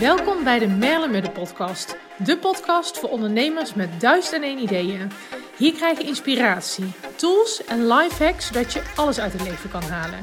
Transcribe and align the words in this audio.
Welkom 0.00 0.44
bij 0.44 0.58
de 0.58 0.66
Merle 0.66 1.30
podcast. 1.30 1.96
De 2.16 2.38
podcast 2.38 2.98
voor 2.98 3.08
ondernemers 3.08 3.74
met 3.74 4.00
duizend 4.00 4.34
en 4.34 4.42
één 4.42 4.58
ideeën. 4.58 5.10
Hier 5.56 5.72
krijg 5.72 5.98
je 5.98 6.06
inspiratie, 6.06 6.92
tools 7.16 7.64
en 7.64 7.86
life 7.86 8.24
hacks 8.24 8.46
zodat 8.46 8.72
je 8.72 8.82
alles 8.96 9.20
uit 9.20 9.32
het 9.32 9.42
leven 9.42 9.70
kan 9.70 9.82
halen. 9.82 10.18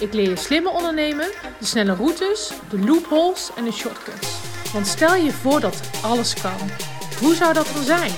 Ik 0.00 0.12
leer 0.12 0.28
je 0.28 0.36
slimmer 0.36 0.72
ondernemen, 0.72 1.26
de 1.58 1.64
snelle 1.64 1.94
routes, 1.94 2.52
de 2.70 2.78
loopholes 2.78 3.50
en 3.56 3.64
de 3.64 3.72
shortcuts. 3.72 4.28
Want 4.72 4.86
stel 4.86 5.14
je 5.14 5.32
voor 5.32 5.60
dat 5.60 5.80
alles 6.02 6.34
kan. 6.34 6.70
Hoe 7.20 7.34
zou 7.34 7.52
dat 7.52 7.70
dan 7.74 7.82
zijn? 7.82 8.12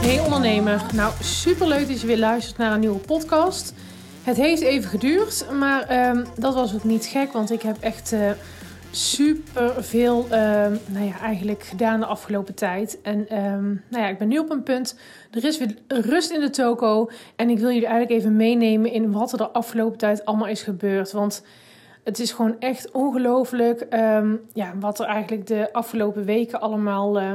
Hey 0.00 0.20
ondernemer, 0.20 0.82
nou 0.94 1.12
superleuk 1.22 1.88
dat 1.88 2.00
je 2.00 2.06
weer 2.06 2.18
luistert 2.18 2.58
naar 2.58 2.72
een 2.72 2.80
nieuwe 2.80 2.98
podcast. 2.98 3.74
Het 4.22 4.36
heeft 4.36 4.62
even 4.62 4.90
geduurd, 4.90 5.46
maar 5.52 5.82
ehm, 5.82 6.24
dat 6.38 6.54
was 6.54 6.74
ook 6.74 6.84
niet 6.84 7.06
gek, 7.06 7.32
want 7.32 7.50
ik 7.50 7.62
heb 7.62 7.76
echt 7.80 8.12
uh, 8.12 8.30
super 8.90 9.84
veel 9.84 10.26
ehm, 10.30 10.76
nou 10.86 11.06
ja, 11.06 11.18
eigenlijk 11.20 11.62
gedaan 11.62 12.00
de 12.00 12.06
afgelopen 12.06 12.54
tijd. 12.54 13.00
En 13.02 13.28
ehm, 13.28 13.64
nou 13.64 14.02
ja, 14.02 14.08
ik 14.08 14.18
ben 14.18 14.28
nu 14.28 14.38
op 14.38 14.50
een 14.50 14.62
punt, 14.62 14.98
er 15.30 15.44
is 15.44 15.58
weer 15.58 15.74
rust 15.88 16.30
in 16.30 16.40
de 16.40 16.50
toko 16.50 17.10
en 17.36 17.50
ik 17.50 17.58
wil 17.58 17.70
jullie 17.70 17.86
eigenlijk 17.86 18.20
even 18.20 18.36
meenemen 18.36 18.92
in 18.92 19.12
wat 19.12 19.32
er 19.32 19.38
de 19.38 19.50
afgelopen 19.50 19.98
tijd 19.98 20.24
allemaal 20.24 20.48
is 20.48 20.62
gebeurd. 20.62 21.12
Want 21.12 21.44
het 22.04 22.18
is 22.18 22.32
gewoon 22.32 22.56
echt 22.58 22.90
ongelooflijk 22.90 23.86
ja, 24.52 24.72
wat 24.78 25.00
er 25.00 25.06
eigenlijk 25.06 25.46
de 25.46 25.72
afgelopen 25.72 26.24
weken 26.24 26.60
allemaal... 26.60 27.20
Uh, 27.20 27.32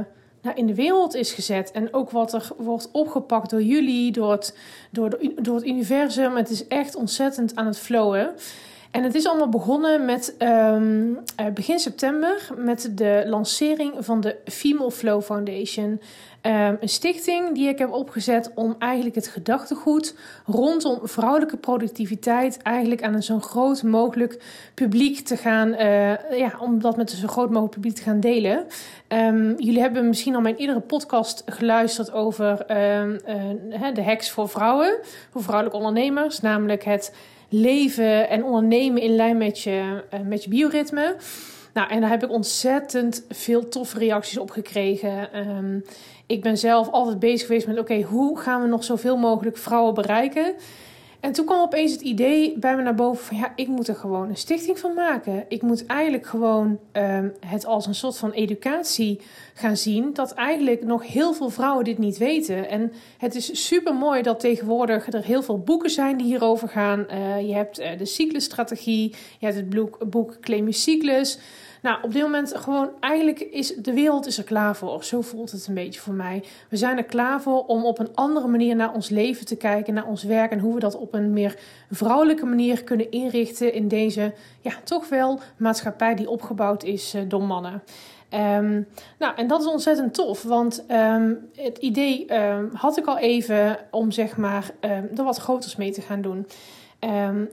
in 0.54 0.67
de 0.67 0.76
wereld 0.76 1.16
is 1.16 1.34
gezet. 1.34 1.72
En 1.72 1.94
ook 1.94 2.12
wat 2.12 2.34
er 2.34 2.48
wordt 2.58 2.90
opgepakt 2.91 3.49
door 3.49 3.62
jullie, 3.62 4.12
door 4.12 4.32
het, 4.32 4.57
door, 4.91 5.10
de, 5.10 5.34
door 5.41 5.55
het 5.55 5.65
universum. 5.65 6.35
Het 6.35 6.49
is 6.49 6.68
echt 6.68 6.96
ontzettend 6.96 7.55
aan 7.55 7.65
het 7.65 7.79
flowen. 7.79 8.34
En 8.96 9.04
het 9.04 9.15
is 9.15 9.27
allemaal 9.27 9.49
begonnen 9.49 10.05
met 10.05 10.35
um, 10.40 11.12
uh, 11.12 11.48
begin 11.54 11.79
september 11.79 12.48
met 12.57 12.91
de 12.91 13.24
lancering 13.27 13.93
van 13.99 14.21
de 14.21 14.35
Female 14.46 14.91
Flow 14.91 15.21
Foundation. 15.21 16.02
Um, 16.41 16.77
een 16.79 16.90
stichting 16.90 17.54
die 17.54 17.68
ik 17.68 17.77
heb 17.77 17.91
opgezet 17.91 18.52
om 18.54 18.76
eigenlijk 18.79 19.15
het 19.15 19.27
gedachtegoed 19.27 20.15
rondom 20.46 20.99
vrouwelijke 21.04 21.57
productiviteit 21.57 22.60
eigenlijk 22.62 23.04
aan 23.04 23.13
een 23.13 23.24
zo 23.24 23.40
groot 23.40 23.84
mogelijk 23.84 24.43
publiek 24.74 25.20
te 25.20 25.37
gaan, 25.37 25.68
uh, 25.70 26.37
ja, 26.37 26.54
om 26.59 26.82
dat 26.82 26.98
met 26.98 27.12
een 27.12 27.18
zo 27.18 27.27
groot 27.27 27.49
mogelijk 27.49 27.74
publiek 27.74 27.96
te 27.96 28.04
gaan 28.04 28.20
delen. 28.20 28.65
Um, 29.07 29.55
jullie 29.57 29.82
hebben 29.82 30.07
misschien 30.07 30.35
al 30.35 30.41
mijn 30.41 30.55
eerdere 30.55 30.80
podcast 30.80 31.43
geluisterd 31.46 32.12
over 32.12 32.52
uh, 32.52 33.93
de 33.93 34.04
hacks 34.04 34.32
voor 34.32 34.49
vrouwen, 34.49 34.98
voor 35.32 35.43
vrouwelijke 35.43 35.77
ondernemers, 35.77 36.41
namelijk 36.41 36.84
het 36.84 37.12
leven 37.49 38.29
en 38.29 38.43
ondernemen 38.43 39.01
in 39.01 39.15
lijn 39.15 39.38
met 39.38 39.60
je, 39.60 40.04
uh, 40.13 40.20
met 40.20 40.43
je 40.43 40.49
bioritme. 40.49 41.15
Nou, 41.74 41.90
en 41.90 42.02
daar 42.02 42.10
heb 42.10 42.24
ik 42.24 42.32
ontzettend 42.32 43.26
veel 43.29 43.68
toffe 43.68 43.99
reacties 43.99 44.37
op 44.37 44.52
gekregen. 44.52 45.48
Um, 45.49 45.84
ik 46.26 46.41
ben 46.41 46.57
zelf 46.57 46.91
altijd 46.91 47.20
bezig 47.20 47.48
geweest 47.48 47.68
met: 47.68 47.79
oké, 47.79 48.02
hoe 48.02 48.40
gaan 48.40 48.62
we 48.62 48.68
nog 48.68 48.84
zoveel 48.84 49.18
mogelijk 49.18 49.57
vrouwen 49.57 49.93
bereiken? 49.93 50.54
En 51.26 51.31
toen 51.31 51.45
kwam 51.45 51.62
opeens 51.62 51.91
het 51.91 52.01
idee 52.01 52.59
bij 52.59 52.76
me 52.76 52.81
naar 52.81 52.95
boven 52.95 53.26
van 53.26 53.37
ja, 53.37 53.54
ik 53.55 53.68
moet 53.68 53.87
er 53.87 53.95
gewoon 53.95 54.29
een 54.29 54.37
stichting 54.37 54.79
van 54.79 54.93
maken. 54.93 55.45
Ik 55.48 55.62
moet 55.62 55.85
eigenlijk 55.85 56.26
gewoon 56.26 56.79
um, 56.93 57.34
het 57.45 57.65
als 57.65 57.85
een 57.85 57.95
soort 57.95 58.18
van 58.18 58.31
educatie 58.31 59.20
gaan 59.53 59.77
zien. 59.77 60.13
Dat 60.13 60.34
eigenlijk 60.34 60.84
nog 60.84 61.07
heel 61.07 61.34
veel 61.34 61.49
vrouwen 61.49 61.84
dit 61.84 61.98
niet 61.98 62.18
weten. 62.18 62.70
En 62.70 62.91
het 63.18 63.35
is 63.35 63.65
super 63.68 63.96
mooi 63.96 64.22
dat 64.22 64.40
tegenwoordig 64.40 65.13
er 65.13 65.23
heel 65.23 65.44
veel 65.44 65.59
boeken 65.59 65.90
zijn 65.90 66.18
die 66.18 66.28
hierover 66.28 66.68
gaan. 66.68 67.06
Uh, 67.12 67.47
je 67.47 67.53
hebt 67.53 67.80
uh, 67.80 67.97
de 67.97 68.06
cyclusstrategie, 68.06 69.16
je 69.40 69.46
hebt 69.46 69.56
het 69.57 69.69
boek, 69.69 70.09
boek 70.09 70.38
Cyclus. 70.69 71.40
Nou, 71.85 71.97
op 72.01 72.13
dit 72.13 72.22
moment 72.22 72.57
gewoon, 72.57 72.90
eigenlijk 73.00 73.40
is 73.40 73.75
de 73.75 73.94
wereld 73.94 74.25
is 74.25 74.38
er 74.38 74.44
klaar 74.44 74.75
voor. 74.75 75.03
Zo 75.03 75.22
voelt 75.22 75.51
het 75.51 75.68
een 75.68 75.73
beetje 75.73 76.00
voor 76.00 76.13
mij. 76.13 76.44
We 76.69 76.78
zijn 76.78 76.97
er 76.97 77.03
klaar 77.03 77.41
voor 77.41 77.66
om 77.66 77.85
op 77.85 78.00
een 78.00 78.16
andere 78.16 78.47
manier 78.47 78.75
naar 78.75 78.94
ons 78.94 79.09
leven 79.09 79.46
te 79.46 79.56
kijken, 79.56 79.94
naar 79.94 80.06
ons 80.06 80.24
werk 80.24 80.51
en 80.51 80.59
hoe 80.59 80.74
we 80.74 80.79
dat 80.79 80.97
op 80.97 81.13
een 81.13 81.34
meer 81.34 81.56
vrouwelijke 81.91 82.45
manier 82.45 82.84
kunnen 82.84 83.12
inrichten 83.12 83.74
in 83.74 83.88
deze, 83.88 84.34
ja, 84.62 84.72
toch 84.84 85.09
wel 85.09 85.40
maatschappij 85.57 86.16
die 86.16 86.29
opgebouwd 86.29 86.84
is 86.84 87.16
uh, 87.16 87.22
door 87.28 87.44
mannen. 87.44 87.84
Um, 88.34 88.88
nou, 89.19 89.35
en 89.35 89.47
dat 89.47 89.62
is 89.62 89.68
ontzettend 89.68 90.13
tof, 90.13 90.44
want 90.44 90.85
um, 90.91 91.50
het 91.56 91.78
idee 91.78 92.34
um, 92.40 92.69
had 92.74 92.97
ik 92.97 93.06
al 93.06 93.18
even 93.18 93.78
om 93.91 94.12
zeg 94.12 94.38
maar 94.38 94.72
er 94.81 95.24
wat 95.24 95.38
groters 95.38 95.75
mee 95.75 95.91
te 95.91 96.01
gaan 96.01 96.22
doen. 96.22 96.47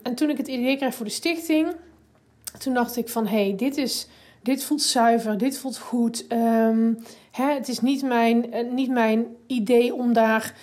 en 0.03 0.15
toen 0.15 0.31
ik 0.31 0.37
het 0.37 0.48
idee 0.48 0.76
kreeg 0.76 0.94
voor 0.94 1.06
de 1.06 1.12
stichting, 1.12 1.75
toen 2.59 2.75
dacht 2.75 2.97
ik 2.97 3.09
van 3.09 3.26
hé, 3.26 3.44
hey, 3.44 3.56
dit 3.56 3.76
is 3.76 4.09
dit 4.42 4.64
voelt 4.64 4.82
zuiver, 4.82 5.38
dit 5.38 5.58
voelt 5.58 5.78
goed. 5.78 6.26
Um, 6.32 6.98
hè, 7.30 7.53
het 7.53 7.69
is 7.69 7.80
niet 7.80 8.03
mijn, 8.03 8.54
uh, 8.54 8.72
niet 8.72 8.91
mijn 8.91 9.26
idee 9.47 9.94
om 9.94 10.12
daar 10.12 10.54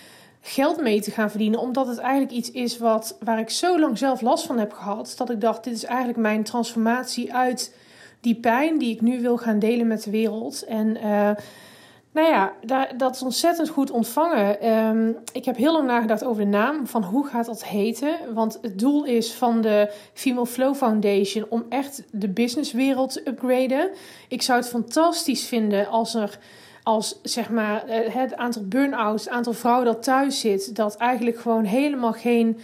geld 0.41 0.81
mee 0.81 1.01
te 1.01 1.11
gaan 1.11 1.29
verdienen, 1.29 1.59
omdat 1.59 1.87
het 1.87 1.97
eigenlijk 1.97 2.31
iets 2.31 2.51
is 2.51 2.77
wat, 2.77 3.17
waar 3.23 3.39
ik 3.39 3.49
zo 3.49 3.79
lang 3.79 3.97
zelf 3.97 4.21
last 4.21 4.45
van 4.45 4.59
heb 4.59 4.73
gehad, 4.73 5.13
dat 5.17 5.29
ik 5.29 5.41
dacht, 5.41 5.63
dit 5.63 5.73
is 5.73 5.85
eigenlijk 5.85 6.17
mijn 6.17 6.43
transformatie 6.43 7.33
uit 7.33 7.75
die 8.21 8.35
pijn 8.35 8.77
die 8.77 8.93
ik 8.93 9.01
nu 9.01 9.21
wil 9.21 9.37
gaan 9.37 9.59
delen 9.59 9.87
met 9.87 10.03
de 10.03 10.11
wereld. 10.11 10.63
En 10.63 10.97
uh, 10.97 11.31
nou 12.11 12.27
ja, 12.27 12.53
dat 12.97 13.15
is 13.15 13.21
ontzettend 13.21 13.69
goed 13.69 13.91
ontvangen. 13.91 14.69
Um, 14.69 15.17
ik 15.33 15.45
heb 15.45 15.55
heel 15.55 15.71
lang 15.71 15.87
nagedacht 15.87 16.23
over 16.23 16.43
de 16.43 16.49
naam, 16.49 16.87
van 16.87 17.03
hoe 17.03 17.27
gaat 17.27 17.45
dat 17.45 17.65
heten? 17.65 18.17
Want 18.33 18.57
het 18.61 18.79
doel 18.79 19.05
is 19.05 19.33
van 19.33 19.61
de 19.61 19.93
Female 20.13 20.45
Flow 20.45 20.75
Foundation 20.75 21.45
om 21.49 21.65
echt 21.69 22.03
de 22.11 22.29
businesswereld 22.29 23.13
te 23.13 23.21
upgraden. 23.27 23.89
Ik 24.27 24.41
zou 24.41 24.59
het 24.59 24.69
fantastisch 24.69 25.47
vinden 25.47 25.87
als 25.87 26.15
er 26.15 26.39
als 26.83 27.19
zeg 27.23 27.49
maar 27.49 27.87
eh, 27.87 28.13
het 28.13 28.35
aantal 28.35 28.63
burn-outs, 28.65 29.23
het 29.23 29.33
aantal 29.33 29.53
vrouwen 29.53 29.85
dat 29.85 30.03
thuis 30.03 30.39
zit, 30.39 30.75
dat 30.75 30.97
eigenlijk 30.97 31.39
gewoon 31.39 31.63
helemaal 31.63 32.13
geen 32.13 32.59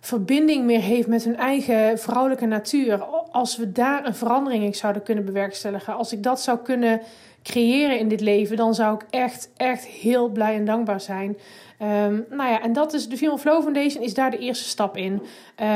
verbinding 0.00 0.64
meer 0.64 0.80
heeft 0.80 1.08
met 1.08 1.24
hun 1.24 1.36
eigen 1.36 1.98
vrouwelijke 1.98 2.46
natuur. 2.46 3.02
Als 3.30 3.56
we 3.56 3.72
daar 3.72 4.06
een 4.06 4.14
verandering 4.14 4.64
in 4.64 4.74
zouden 4.74 5.02
kunnen 5.02 5.24
bewerkstelligen, 5.24 5.94
als 5.94 6.12
ik 6.12 6.22
dat 6.22 6.40
zou 6.40 6.58
kunnen 6.58 7.00
creëren 7.42 7.98
in 7.98 8.08
dit 8.08 8.20
leven, 8.20 8.56
dan 8.56 8.74
zou 8.74 8.94
ik 8.94 9.04
echt, 9.10 9.50
echt 9.56 9.86
heel 9.86 10.28
blij 10.28 10.54
en 10.54 10.64
dankbaar 10.64 11.00
zijn. 11.00 11.36
Um, 11.82 12.24
nou 12.30 12.50
ja, 12.50 12.62
en 12.62 12.72
dat 12.72 12.92
is 12.92 13.08
de 13.08 13.16
Female 13.16 13.38
Flow 13.38 13.62
Foundation 13.62 14.02
is 14.02 14.14
daar 14.14 14.30
de 14.30 14.38
eerste 14.38 14.68
stap 14.68 14.96
in. 14.96 15.22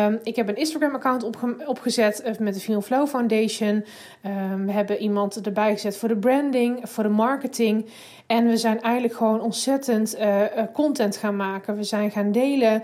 Um, 0.06 0.18
ik 0.22 0.36
heb 0.36 0.48
een 0.48 0.56
Instagram-account 0.56 1.22
opge 1.22 1.56
opgezet 1.66 2.22
eh, 2.22 2.38
met 2.38 2.54
de 2.54 2.60
Female 2.60 2.82
Flow 2.82 3.06
Foundation. 3.06 3.84
Um, 4.50 4.66
we 4.66 4.72
hebben 4.72 4.98
iemand 4.98 5.46
erbij 5.46 5.72
gezet 5.72 5.96
voor 5.96 6.08
de 6.08 6.16
branding, 6.16 6.80
voor 6.82 7.02
de 7.02 7.08
marketing. 7.08 7.86
En 8.26 8.46
we 8.46 8.56
zijn 8.56 8.80
eigenlijk 8.80 9.14
gewoon 9.14 9.40
ontzettend 9.40 10.18
uh, 10.18 10.42
content 10.72 11.16
gaan 11.16 11.36
maken. 11.36 11.76
We 11.76 11.82
zijn 11.82 12.10
gaan 12.10 12.32
delen. 12.32 12.82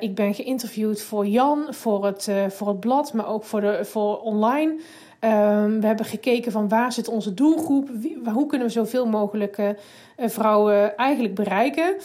Ik 0.00 0.14
ben 0.14 0.34
geïnterviewd 0.34 1.02
voor 1.02 1.26
Jan, 1.26 1.66
voor 1.70 2.06
het, 2.06 2.28
voor 2.48 2.68
het 2.68 2.80
blad, 2.80 3.12
maar 3.12 3.28
ook 3.28 3.44
voor, 3.44 3.60
de, 3.60 3.84
voor 3.84 4.20
online. 4.20 4.74
Um, 5.24 5.80
we 5.80 5.86
hebben 5.86 6.06
gekeken 6.06 6.52
van 6.52 6.68
waar 6.68 6.92
zit 6.92 7.08
onze 7.08 7.34
doelgroep, 7.34 7.88
hoe 8.24 8.46
kunnen 8.46 8.66
we 8.66 8.72
zoveel 8.72 9.06
mogelijk 9.06 9.58
uh, 9.58 9.68
vrouwen 10.16 10.96
eigenlijk 10.96 11.34
bereiken. 11.34 11.96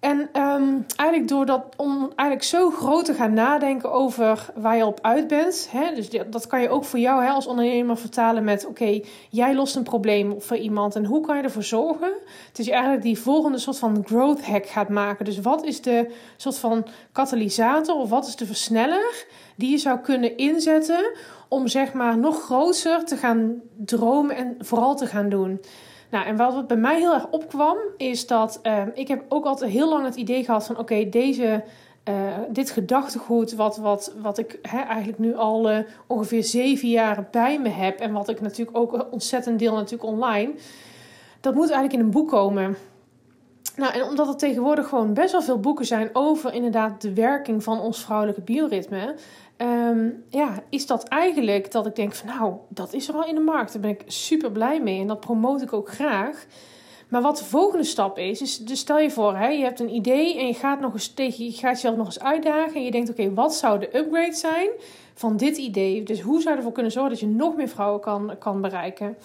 En 0.00 0.18
um, 0.42 0.86
eigenlijk 0.96 1.28
door 1.28 1.46
dat, 1.46 1.64
om 1.76 2.12
eigenlijk 2.16 2.42
zo 2.42 2.70
groot 2.70 3.04
te 3.04 3.14
gaan 3.14 3.32
nadenken 3.32 3.92
over 3.92 4.50
waar 4.54 4.76
je 4.76 4.86
op 4.86 4.98
uit 5.02 5.28
bent. 5.28 5.68
Hè, 5.70 5.94
dus 5.94 6.08
dat 6.30 6.46
kan 6.46 6.60
je 6.60 6.68
ook 6.68 6.84
voor 6.84 6.98
jou 6.98 7.28
als 7.28 7.46
ondernemer 7.46 7.96
vertalen 7.96 8.44
met: 8.44 8.66
oké, 8.66 9.00
jij 9.30 9.54
lost 9.54 9.76
een 9.76 9.82
probleem 9.82 10.42
voor 10.42 10.56
iemand 10.56 10.96
en 10.96 11.04
hoe 11.04 11.20
kan 11.20 11.36
je 11.36 11.42
ervoor 11.42 11.62
zorgen 11.62 12.12
dat 12.52 12.66
je 12.66 12.72
eigenlijk 12.72 13.02
die 13.02 13.18
volgende 13.18 13.58
soort 13.58 13.78
van 13.78 14.04
growth 14.06 14.44
hack 14.44 14.66
gaat 14.66 14.88
maken. 14.88 15.24
Dus 15.24 15.40
wat 15.40 15.64
is 15.64 15.80
de 15.80 16.10
soort 16.36 16.58
van 16.58 16.86
katalysator 17.12 17.94
of 17.94 18.08
wat 18.08 18.26
is 18.26 18.36
de 18.36 18.46
versneller 18.46 19.26
die 19.56 19.70
je 19.70 19.78
zou 19.78 19.98
kunnen 19.98 20.36
inzetten 20.36 21.12
om 21.48 21.68
zeg 21.68 21.92
maar 21.92 22.18
nog 22.18 22.42
groter 22.42 23.04
te 23.04 23.16
gaan 23.16 23.60
dromen 23.76 24.36
en 24.36 24.56
vooral 24.58 24.96
te 24.96 25.06
gaan 25.06 25.28
doen. 25.28 25.60
Nou, 26.10 26.26
en 26.26 26.36
wat 26.36 26.66
bij 26.66 26.76
mij 26.76 26.98
heel 26.98 27.14
erg 27.14 27.30
opkwam, 27.30 27.76
is 27.96 28.26
dat 28.26 28.60
uh, 28.62 28.82
ik 28.94 29.08
heb 29.08 29.24
ook 29.28 29.44
altijd 29.44 29.70
heel 29.70 29.88
lang 29.88 30.04
het 30.04 30.16
idee 30.16 30.44
gehad 30.44 30.66
van 30.66 30.78
oké, 30.78 31.08
deze. 31.08 31.64
Uh, 32.08 32.14
dit 32.48 32.70
gedachtegoed, 32.70 33.54
wat, 33.54 33.76
wat, 33.76 34.14
wat 34.20 34.38
ik 34.38 34.58
eigenlijk 34.62 35.18
nu 35.18 35.36
al 35.36 35.70
uh, 35.70 35.78
ongeveer 36.06 36.44
zeven 36.44 36.88
jaar 36.88 37.28
bij 37.30 37.58
me 37.60 37.68
heb. 37.68 37.98
En 37.98 38.12
wat 38.12 38.28
ik 38.28 38.40
natuurlijk 38.40 38.76
ook 38.76 39.06
ontzettend 39.10 39.58
deel 39.58 39.74
natuurlijk 39.74 40.10
online. 40.10 40.52
Dat 41.40 41.54
moet 41.54 41.70
eigenlijk 41.70 41.92
in 41.92 42.00
een 42.00 42.10
boek 42.10 42.28
komen. 42.28 42.76
Nou, 43.76 43.92
en 43.92 44.02
omdat 44.02 44.28
er 44.28 44.36
tegenwoordig 44.36 44.88
gewoon 44.88 45.14
best 45.14 45.32
wel 45.32 45.42
veel 45.42 45.60
boeken 45.60 45.86
zijn 45.86 46.10
over 46.12 46.54
inderdaad 46.54 47.00
de 47.00 47.14
werking 47.14 47.62
van 47.62 47.80
ons 47.80 48.04
vrouwelijke 48.04 48.40
bioritme. 48.40 49.14
Um, 49.56 50.24
ja, 50.28 50.62
is 50.68 50.86
dat 50.86 51.02
eigenlijk 51.08 51.72
dat 51.72 51.86
ik 51.86 51.94
denk 51.96 52.14
van 52.14 52.28
nou, 52.28 52.54
dat 52.68 52.92
is 52.92 53.08
er 53.08 53.14
al 53.14 53.26
in 53.26 53.34
de 53.34 53.40
markt. 53.40 53.72
Daar 53.72 53.82
ben 53.82 53.90
ik 53.90 54.02
super 54.06 54.52
blij 54.52 54.80
mee 54.80 55.00
en 55.00 55.06
dat 55.06 55.20
promote 55.20 55.64
ik 55.64 55.72
ook 55.72 55.88
graag. 55.88 56.46
Maar 57.08 57.22
wat 57.22 57.38
de 57.38 57.44
volgende 57.44 57.84
stap 57.84 58.18
is, 58.18 58.40
is 58.40 58.58
dus 58.58 58.78
stel 58.78 58.98
je 58.98 59.10
voor, 59.10 59.36
hè, 59.36 59.48
je 59.48 59.62
hebt 59.62 59.80
een 59.80 59.94
idee 59.94 60.38
en 60.38 60.46
je 60.46 60.54
gaat, 60.54 60.80
nog 60.80 60.92
eens 60.92 61.14
tegen, 61.14 61.44
je 61.44 61.52
gaat 61.52 61.74
jezelf 61.74 61.96
nog 61.96 62.06
eens 62.06 62.20
uitdagen. 62.20 62.74
En 62.74 62.84
je 62.84 62.90
denkt, 62.90 63.10
oké, 63.10 63.34
wat 63.34 63.54
zou 63.54 63.78
de 63.78 63.96
upgrade 63.98 64.34
zijn 64.34 64.68
van 65.14 65.36
dit 65.36 65.56
idee? 65.56 66.02
Dus 66.02 66.20
hoe 66.20 66.40
zou 66.40 66.50
je 66.50 66.56
ervoor 66.56 66.72
kunnen 66.72 66.92
zorgen 66.92 67.10
dat 67.10 67.20
je 67.20 67.26
nog 67.26 67.56
meer 67.56 67.68
vrouwen 67.68 68.00
kan, 68.00 68.32
kan 68.38 68.60
bereiken? 68.60 69.16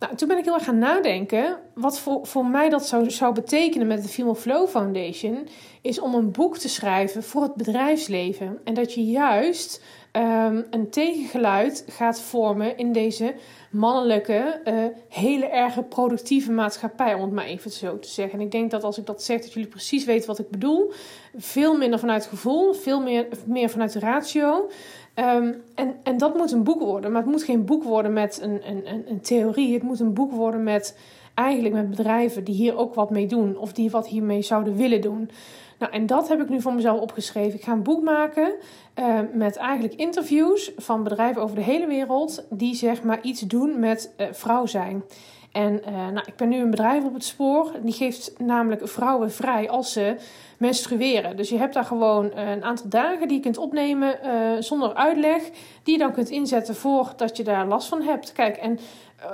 Nou, 0.00 0.14
toen 0.14 0.28
ben 0.28 0.38
ik 0.38 0.44
heel 0.44 0.54
erg 0.54 0.64
gaan 0.64 0.78
nadenken. 0.78 1.58
Wat 1.74 1.98
voor, 1.98 2.26
voor 2.26 2.46
mij 2.46 2.68
dat 2.68 2.86
zou, 2.86 3.10
zou 3.10 3.34
betekenen 3.34 3.86
met 3.86 4.02
de 4.02 4.08
Female 4.08 4.34
Flow 4.34 4.68
Foundation, 4.68 5.48
is 5.82 6.00
om 6.00 6.14
een 6.14 6.30
boek 6.30 6.58
te 6.58 6.68
schrijven 6.68 7.22
voor 7.22 7.42
het 7.42 7.54
bedrijfsleven. 7.54 8.60
En 8.64 8.74
dat 8.74 8.94
je 8.94 9.04
juist 9.04 9.82
um, 10.12 10.66
een 10.70 10.90
tegengeluid 10.90 11.84
gaat 11.88 12.20
vormen 12.20 12.76
in 12.76 12.92
deze 12.92 13.34
mannelijke, 13.70 14.60
uh, 14.64 14.84
hele 15.08 15.46
erge 15.46 15.82
productieve 15.82 16.52
maatschappij, 16.52 17.14
om 17.14 17.22
het 17.22 17.32
maar 17.32 17.44
even 17.44 17.70
zo 17.70 17.98
te 17.98 18.08
zeggen. 18.08 18.38
En 18.38 18.44
ik 18.44 18.50
denk 18.50 18.70
dat 18.70 18.84
als 18.84 18.98
ik 18.98 19.06
dat 19.06 19.22
zeg, 19.22 19.40
dat 19.40 19.52
jullie 19.52 19.68
precies 19.68 20.04
weten 20.04 20.26
wat 20.26 20.38
ik 20.38 20.50
bedoel. 20.50 20.92
Veel 21.36 21.76
minder 21.76 21.98
vanuit 21.98 22.26
gevoel, 22.26 22.72
veel 22.72 23.00
meer, 23.00 23.26
meer 23.44 23.70
vanuit 23.70 23.92
de 23.92 23.98
ratio. 23.98 24.70
Um, 25.16 25.62
en, 25.74 25.94
en 26.02 26.18
dat 26.18 26.36
moet 26.36 26.52
een 26.52 26.62
boek 26.62 26.80
worden. 26.80 27.12
Maar 27.12 27.22
het 27.22 27.30
moet 27.30 27.42
geen 27.42 27.64
boek 27.64 27.82
worden 27.82 28.12
met 28.12 28.40
een, 28.42 28.60
een, 28.68 29.10
een 29.10 29.20
theorie. 29.20 29.72
Het 29.72 29.82
moet 29.82 30.00
een 30.00 30.14
boek 30.14 30.32
worden 30.32 30.62
met 30.62 30.98
eigenlijk 31.34 31.74
met 31.74 31.90
bedrijven 31.90 32.44
die 32.44 32.54
hier 32.54 32.76
ook 32.76 32.94
wat 32.94 33.10
mee 33.10 33.26
doen. 33.26 33.58
Of 33.58 33.72
die 33.72 33.90
wat 33.90 34.08
hiermee 34.08 34.42
zouden 34.42 34.76
willen 34.76 35.00
doen. 35.00 35.30
Nou, 35.78 35.92
en 35.92 36.06
dat 36.06 36.28
heb 36.28 36.40
ik 36.40 36.48
nu 36.48 36.60
voor 36.60 36.74
mezelf 36.74 37.00
opgeschreven. 37.00 37.58
Ik 37.58 37.64
ga 37.64 37.72
een 37.72 37.82
boek 37.82 38.02
maken 38.02 38.54
uh, 38.98 39.18
met 39.32 39.56
eigenlijk 39.56 39.94
interviews 39.94 40.72
van 40.76 41.02
bedrijven 41.02 41.42
over 41.42 41.56
de 41.56 41.62
hele 41.62 41.86
wereld. 41.86 42.46
Die 42.50 42.74
zeg 42.74 43.02
maar 43.02 43.22
iets 43.22 43.40
doen 43.40 43.78
met 43.78 44.14
uh, 44.18 44.26
vrouw 44.30 44.66
zijn. 44.66 45.02
En 45.52 45.80
uh, 45.88 45.92
nou, 45.92 46.26
ik 46.26 46.36
ben 46.36 46.48
nu 46.48 46.56
een 46.56 46.70
bedrijf 46.70 47.04
op 47.04 47.14
het 47.14 47.24
spoor. 47.24 47.72
Die 47.82 47.92
geeft 47.92 48.32
namelijk 48.38 48.88
vrouwen 48.88 49.32
vrij 49.32 49.70
als 49.70 49.92
ze 49.92 50.16
menstrueren. 50.58 51.36
Dus 51.36 51.48
je 51.48 51.58
hebt 51.58 51.74
daar 51.74 51.84
gewoon 51.84 52.36
een 52.36 52.64
aantal 52.64 52.88
dagen 52.88 53.28
die 53.28 53.36
je 53.36 53.42
kunt 53.42 53.58
opnemen 53.58 54.18
uh, 54.24 54.30
zonder 54.58 54.94
uitleg. 54.94 55.42
Die 55.82 55.92
je 55.92 55.98
dan 55.98 56.12
kunt 56.12 56.28
inzetten 56.28 56.74
voordat 56.74 57.36
je 57.36 57.42
daar 57.42 57.66
last 57.66 57.88
van 57.88 58.02
hebt. 58.02 58.32
Kijk, 58.32 58.56
en 58.56 58.78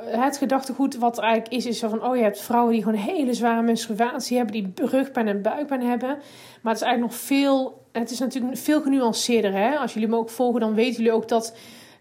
het 0.06 0.36
gedachtegoed 0.36 0.96
wat 0.96 1.18
er 1.18 1.24
eigenlijk 1.24 1.54
is, 1.54 1.66
is 1.66 1.78
zo 1.78 1.88
van... 1.88 2.04
oh, 2.04 2.16
je 2.16 2.22
hebt 2.22 2.40
vrouwen 2.40 2.72
die 2.72 2.82
gewoon 2.82 2.98
hele 2.98 3.34
zware 3.34 3.62
menstruatie 3.62 4.36
hebben... 4.36 4.54
die 4.54 4.72
rugpijn 4.74 5.28
en 5.28 5.42
buikpijn 5.42 5.82
hebben. 5.82 6.08
Maar 6.62 6.72
het 6.72 6.82
is 6.82 6.86
eigenlijk 6.86 7.12
nog 7.12 7.14
veel... 7.14 7.84
Het 7.92 8.10
is 8.10 8.18
natuurlijk 8.18 8.56
veel 8.56 8.82
genuanceerder. 8.82 9.52
Hè? 9.52 9.76
Als 9.76 9.92
jullie 9.92 10.08
me 10.08 10.16
ook 10.16 10.30
volgen, 10.30 10.60
dan 10.60 10.74
weten 10.74 10.96
jullie 10.96 11.12
ook 11.12 11.28
dat 11.28 11.56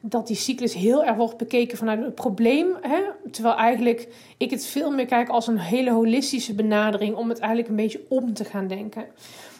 dat 0.10 0.28
die 0.28 0.36
cyclus 0.36 0.74
heel 0.74 1.04
erg 1.04 1.16
wordt 1.16 1.38
bekeken 1.38 1.78
vanuit 1.78 2.04
het 2.04 2.16
probleem. 2.16 2.68
Hè? 2.81 3.02
Terwijl 3.31 3.56
eigenlijk 3.56 4.07
ik 4.38 4.52
het 4.52 4.66
veel 4.66 4.92
meer 4.92 5.06
kijk 5.06 5.30
als 5.30 5.48
een 5.48 5.60
hele 5.60 5.92
holistische 5.92 6.54
benadering 6.54 7.16
om 7.16 7.30
het 7.30 7.40
eigenlijk 7.40 7.69
een 7.69 7.75
beetje 7.75 8.06
om 8.07 8.34
te 8.34 8.46
gaan 8.46 8.68
denken. 8.68 9.06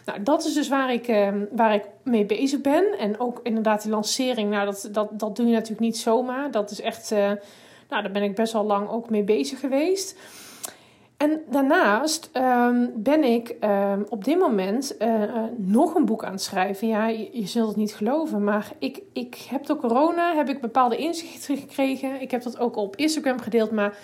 Nou, 0.04 0.22
dat 0.22 0.44
is 0.44 0.54
dus 0.54 0.68
waar 0.68 0.92
ik, 0.92 1.08
uh, 1.08 1.28
waar 1.50 1.74
ik 1.74 1.84
mee 2.02 2.24
bezig 2.24 2.60
ben. 2.60 2.98
En 2.98 3.20
ook 3.20 3.40
inderdaad 3.42 3.82
die 3.82 3.90
lancering, 3.90 4.50
nou, 4.50 4.64
dat, 4.64 4.88
dat, 4.92 5.18
dat 5.18 5.36
doe 5.36 5.46
je 5.46 5.52
natuurlijk 5.52 5.80
niet 5.80 5.98
zomaar. 5.98 6.50
Dat 6.50 6.70
is 6.70 6.80
echt, 6.80 7.12
uh, 7.12 7.18
nou, 7.88 8.02
daar 8.02 8.10
ben 8.10 8.22
ik 8.22 8.34
best 8.34 8.52
wel 8.52 8.64
lang 8.64 8.88
ook 8.88 9.10
mee 9.10 9.22
bezig 9.22 9.60
geweest. 9.60 10.16
En 11.16 11.42
daarnaast 11.50 12.30
um, 12.32 12.92
ben 12.94 13.24
ik 13.24 13.54
um, 13.60 14.06
op 14.08 14.24
dit 14.24 14.38
moment 14.38 14.96
uh, 14.98 15.22
uh, 15.22 15.42
nog 15.56 15.94
een 15.94 16.04
boek 16.04 16.24
aan 16.24 16.32
het 16.32 16.42
schrijven. 16.42 16.88
Ja, 16.88 17.06
je, 17.06 17.46
zult 17.46 17.68
het 17.68 17.76
niet 17.76 17.94
geloven, 17.94 18.44
maar 18.44 18.72
ik, 18.78 19.02
ik 19.12 19.34
heb 19.48 19.66
door 19.66 19.76
corona 19.76 20.34
heb 20.34 20.48
ik 20.48 20.60
bepaalde 20.60 20.96
inzichten 20.96 21.56
gekregen. 21.56 22.20
Ik 22.20 22.30
heb 22.30 22.42
dat 22.42 22.58
ook 22.58 22.76
op 22.76 22.96
Instagram 22.96 23.40
gedeeld, 23.40 23.70
maar 23.70 23.98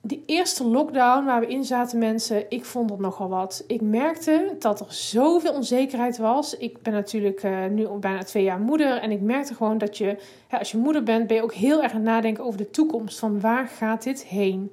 de 0.00 0.22
eerste 0.26 0.66
lockdown 0.66 1.24
waar 1.24 1.40
we 1.40 1.46
in 1.46 1.64
zaten, 1.64 1.98
mensen, 1.98 2.50
ik 2.50 2.64
vond 2.64 2.88
dat 2.88 2.98
nogal 2.98 3.28
wat. 3.28 3.64
Ik 3.66 3.80
merkte 3.80 4.56
dat 4.58 4.80
er 4.80 4.92
zoveel 4.92 5.52
onzekerheid 5.52 6.18
was. 6.18 6.56
Ik 6.56 6.82
ben 6.82 6.92
natuurlijk 6.92 7.42
uh, 7.42 7.66
nu 7.66 7.88
bijna 8.00 8.22
twee 8.22 8.42
jaar 8.42 8.60
moeder 8.60 8.96
en 8.96 9.10
ik 9.10 9.20
merkte 9.20 9.54
gewoon 9.54 9.78
dat 9.78 9.98
je, 9.98 10.16
als 10.50 10.70
je 10.70 10.78
moeder 10.78 11.02
bent, 11.02 11.26
ben 11.26 11.36
je 11.36 11.42
ook 11.42 11.54
heel 11.54 11.82
erg 11.82 11.92
aan 11.92 12.00
het 12.00 12.06
nadenken 12.06 12.44
over 12.44 12.58
de 12.58 12.70
toekomst. 12.70 13.18
Van 13.18 13.40
waar 13.40 13.66
gaat 13.66 14.02
dit 14.02 14.24
heen? 14.24 14.70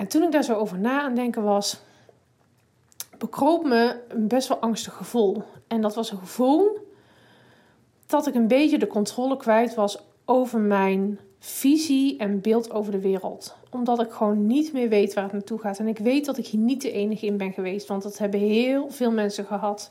En 0.00 0.06
toen 0.06 0.22
ik 0.22 0.32
daar 0.32 0.44
zo 0.44 0.54
over 0.54 0.78
na 0.78 1.02
aan 1.02 1.14
denken 1.14 1.42
was, 1.42 1.80
bekroop 3.18 3.64
me 3.64 3.96
een 4.08 4.28
best 4.28 4.48
wel 4.48 4.58
angstig 4.58 4.96
gevoel. 4.96 5.42
En 5.66 5.80
dat 5.80 5.94
was 5.94 6.10
een 6.10 6.18
gevoel 6.18 6.78
dat 8.06 8.26
ik 8.26 8.34
een 8.34 8.48
beetje 8.48 8.78
de 8.78 8.86
controle 8.86 9.36
kwijt 9.36 9.74
was 9.74 10.02
over 10.24 10.60
mijn 10.60 11.18
visie 11.38 12.18
en 12.18 12.40
beeld 12.40 12.70
over 12.70 12.92
de 12.92 13.00
wereld. 13.00 13.56
Omdat 13.70 14.00
ik 14.00 14.10
gewoon 14.10 14.46
niet 14.46 14.72
meer 14.72 14.88
weet 14.88 15.14
waar 15.14 15.24
het 15.24 15.32
naartoe 15.32 15.58
gaat. 15.58 15.78
En 15.78 15.88
ik 15.88 15.98
weet 15.98 16.24
dat 16.24 16.38
ik 16.38 16.46
hier 16.46 16.60
niet 16.60 16.82
de 16.82 16.92
enige 16.92 17.26
in 17.26 17.36
ben 17.36 17.52
geweest, 17.52 17.88
want 17.88 18.02
dat 18.02 18.18
hebben 18.18 18.40
heel 18.40 18.90
veel 18.90 19.10
mensen 19.10 19.44
gehad. 19.44 19.90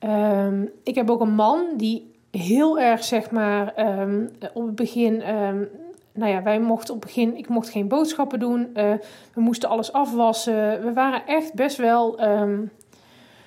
Um, 0.00 0.70
ik 0.82 0.94
heb 0.94 1.10
ook 1.10 1.20
een 1.20 1.34
man 1.34 1.66
die 1.76 2.12
heel 2.30 2.78
erg, 2.78 3.04
zeg 3.04 3.30
maar, 3.30 3.88
um, 4.00 4.30
op 4.54 4.66
het 4.66 4.74
begin 4.74 5.34
um, 5.34 5.68
nou 6.14 6.32
ja, 6.32 6.42
wij 6.42 6.60
mochten 6.60 6.94
op 6.94 7.02
het 7.02 7.14
begin, 7.14 7.36
ik 7.36 7.48
mocht 7.48 7.68
geen 7.68 7.88
boodschappen 7.88 8.38
doen. 8.38 8.60
Uh, 8.60 8.92
we 9.34 9.40
moesten 9.40 9.68
alles 9.68 9.92
afwassen. 9.92 10.82
We 10.82 10.92
waren 10.92 11.26
echt 11.26 11.54
best 11.54 11.76
wel 11.76 12.22
um, 12.22 12.70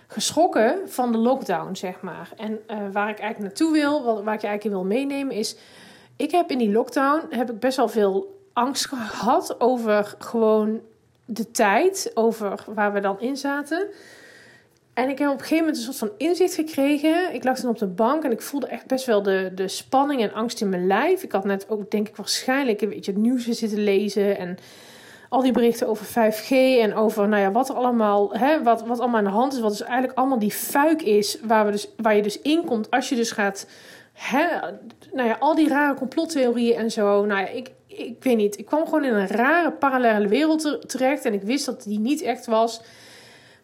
geschrokken 0.07 0.89
van 0.89 1.11
de 1.11 1.17
lockdown, 1.17 1.75
zeg 1.75 2.01
maar. 2.01 2.29
En 2.37 2.51
uh, 2.51 2.77
waar 2.91 3.09
ik 3.09 3.19
eigenlijk 3.19 3.39
naartoe 3.39 3.71
wil, 3.71 4.03
wat, 4.03 4.23
waar 4.23 4.33
ik 4.33 4.41
je 4.41 4.47
eigenlijk 4.47 4.77
wil 4.77 4.85
meenemen, 4.97 5.35
is... 5.35 5.57
Ik 6.15 6.31
heb 6.31 6.51
in 6.51 6.57
die 6.57 6.71
lockdown 6.71 7.25
heb 7.29 7.51
ik 7.51 7.59
best 7.59 7.77
wel 7.77 7.87
veel 7.87 8.41
angst 8.53 8.85
gehad 8.85 9.61
over 9.61 10.15
gewoon 10.19 10.81
de 11.25 11.51
tijd, 11.51 12.11
over 12.13 12.63
waar 12.73 12.93
we 12.93 12.99
dan 12.99 13.19
in 13.19 13.37
zaten. 13.37 13.87
En 14.97 15.09
ik 15.09 15.17
heb 15.17 15.27
op 15.27 15.33
een 15.33 15.39
gegeven 15.39 15.57
moment 15.57 15.77
een 15.77 15.83
soort 15.83 15.97
van 15.97 16.27
inzicht 16.27 16.53
gekregen. 16.53 17.33
Ik 17.33 17.44
lag 17.44 17.59
dan 17.59 17.69
op 17.69 17.77
de 17.77 17.88
bank 17.88 18.23
en 18.23 18.31
ik 18.31 18.41
voelde 18.41 18.67
echt 18.67 18.88
best 18.88 19.05
wel 19.05 19.23
de, 19.23 19.51
de 19.55 19.67
spanning 19.67 20.21
en 20.21 20.33
angst 20.33 20.61
in 20.61 20.69
mijn 20.69 20.88
lijf. 20.88 21.23
Ik 21.23 21.31
had 21.31 21.45
net 21.45 21.69
ook, 21.69 21.91
denk 21.91 22.07
ik, 22.07 22.15
waarschijnlijk 22.15 22.81
een 22.81 22.89
beetje 22.89 23.11
het 23.11 23.21
nieuws 23.21 23.45
zitten 23.45 23.83
lezen. 23.83 24.38
En 24.38 24.57
al 25.29 25.41
die 25.41 25.51
berichten 25.51 25.88
over 25.88 26.05
5G 26.05 26.49
en 26.81 26.95
over 26.95 27.27
nou 27.27 27.41
ja, 27.41 27.51
wat 27.51 27.69
er 27.69 27.75
allemaal, 27.75 28.33
hè, 28.33 28.63
wat, 28.63 28.85
wat 28.85 28.99
allemaal 28.99 29.17
aan 29.17 29.23
de 29.23 29.29
hand 29.29 29.53
is. 29.53 29.59
Wat 29.59 29.71
dus 29.71 29.81
eigenlijk 29.81 30.17
allemaal 30.17 30.39
die 30.39 30.51
fuik 30.51 31.01
is 31.01 31.38
waar, 31.43 31.65
we 31.65 31.71
dus, 31.71 31.89
waar 31.97 32.15
je 32.15 32.21
dus 32.21 32.41
in 32.41 32.65
komt 32.65 32.91
als 32.91 33.09
je 33.09 33.15
dus 33.15 33.31
gaat. 33.31 33.67
Hè, 34.13 34.45
nou 35.13 35.27
ja, 35.27 35.35
al 35.39 35.55
die 35.55 35.67
rare 35.67 35.93
complottheorieën 35.93 36.77
en 36.77 36.91
zo. 36.91 37.25
Nou 37.25 37.39
ja, 37.39 37.47
ik, 37.47 37.71
ik 37.88 38.23
weet 38.23 38.38
niet. 38.38 38.57
Ik 38.57 38.65
kwam 38.65 38.85
gewoon 38.85 39.03
in 39.03 39.13
een 39.13 39.27
rare 39.27 39.71
parallele 39.71 40.27
wereld 40.27 40.89
terecht. 40.89 41.25
En 41.25 41.33
ik 41.33 41.41
wist 41.41 41.65
dat 41.65 41.83
die 41.83 42.00
niet 42.00 42.22
echt 42.22 42.45
was. 42.45 42.81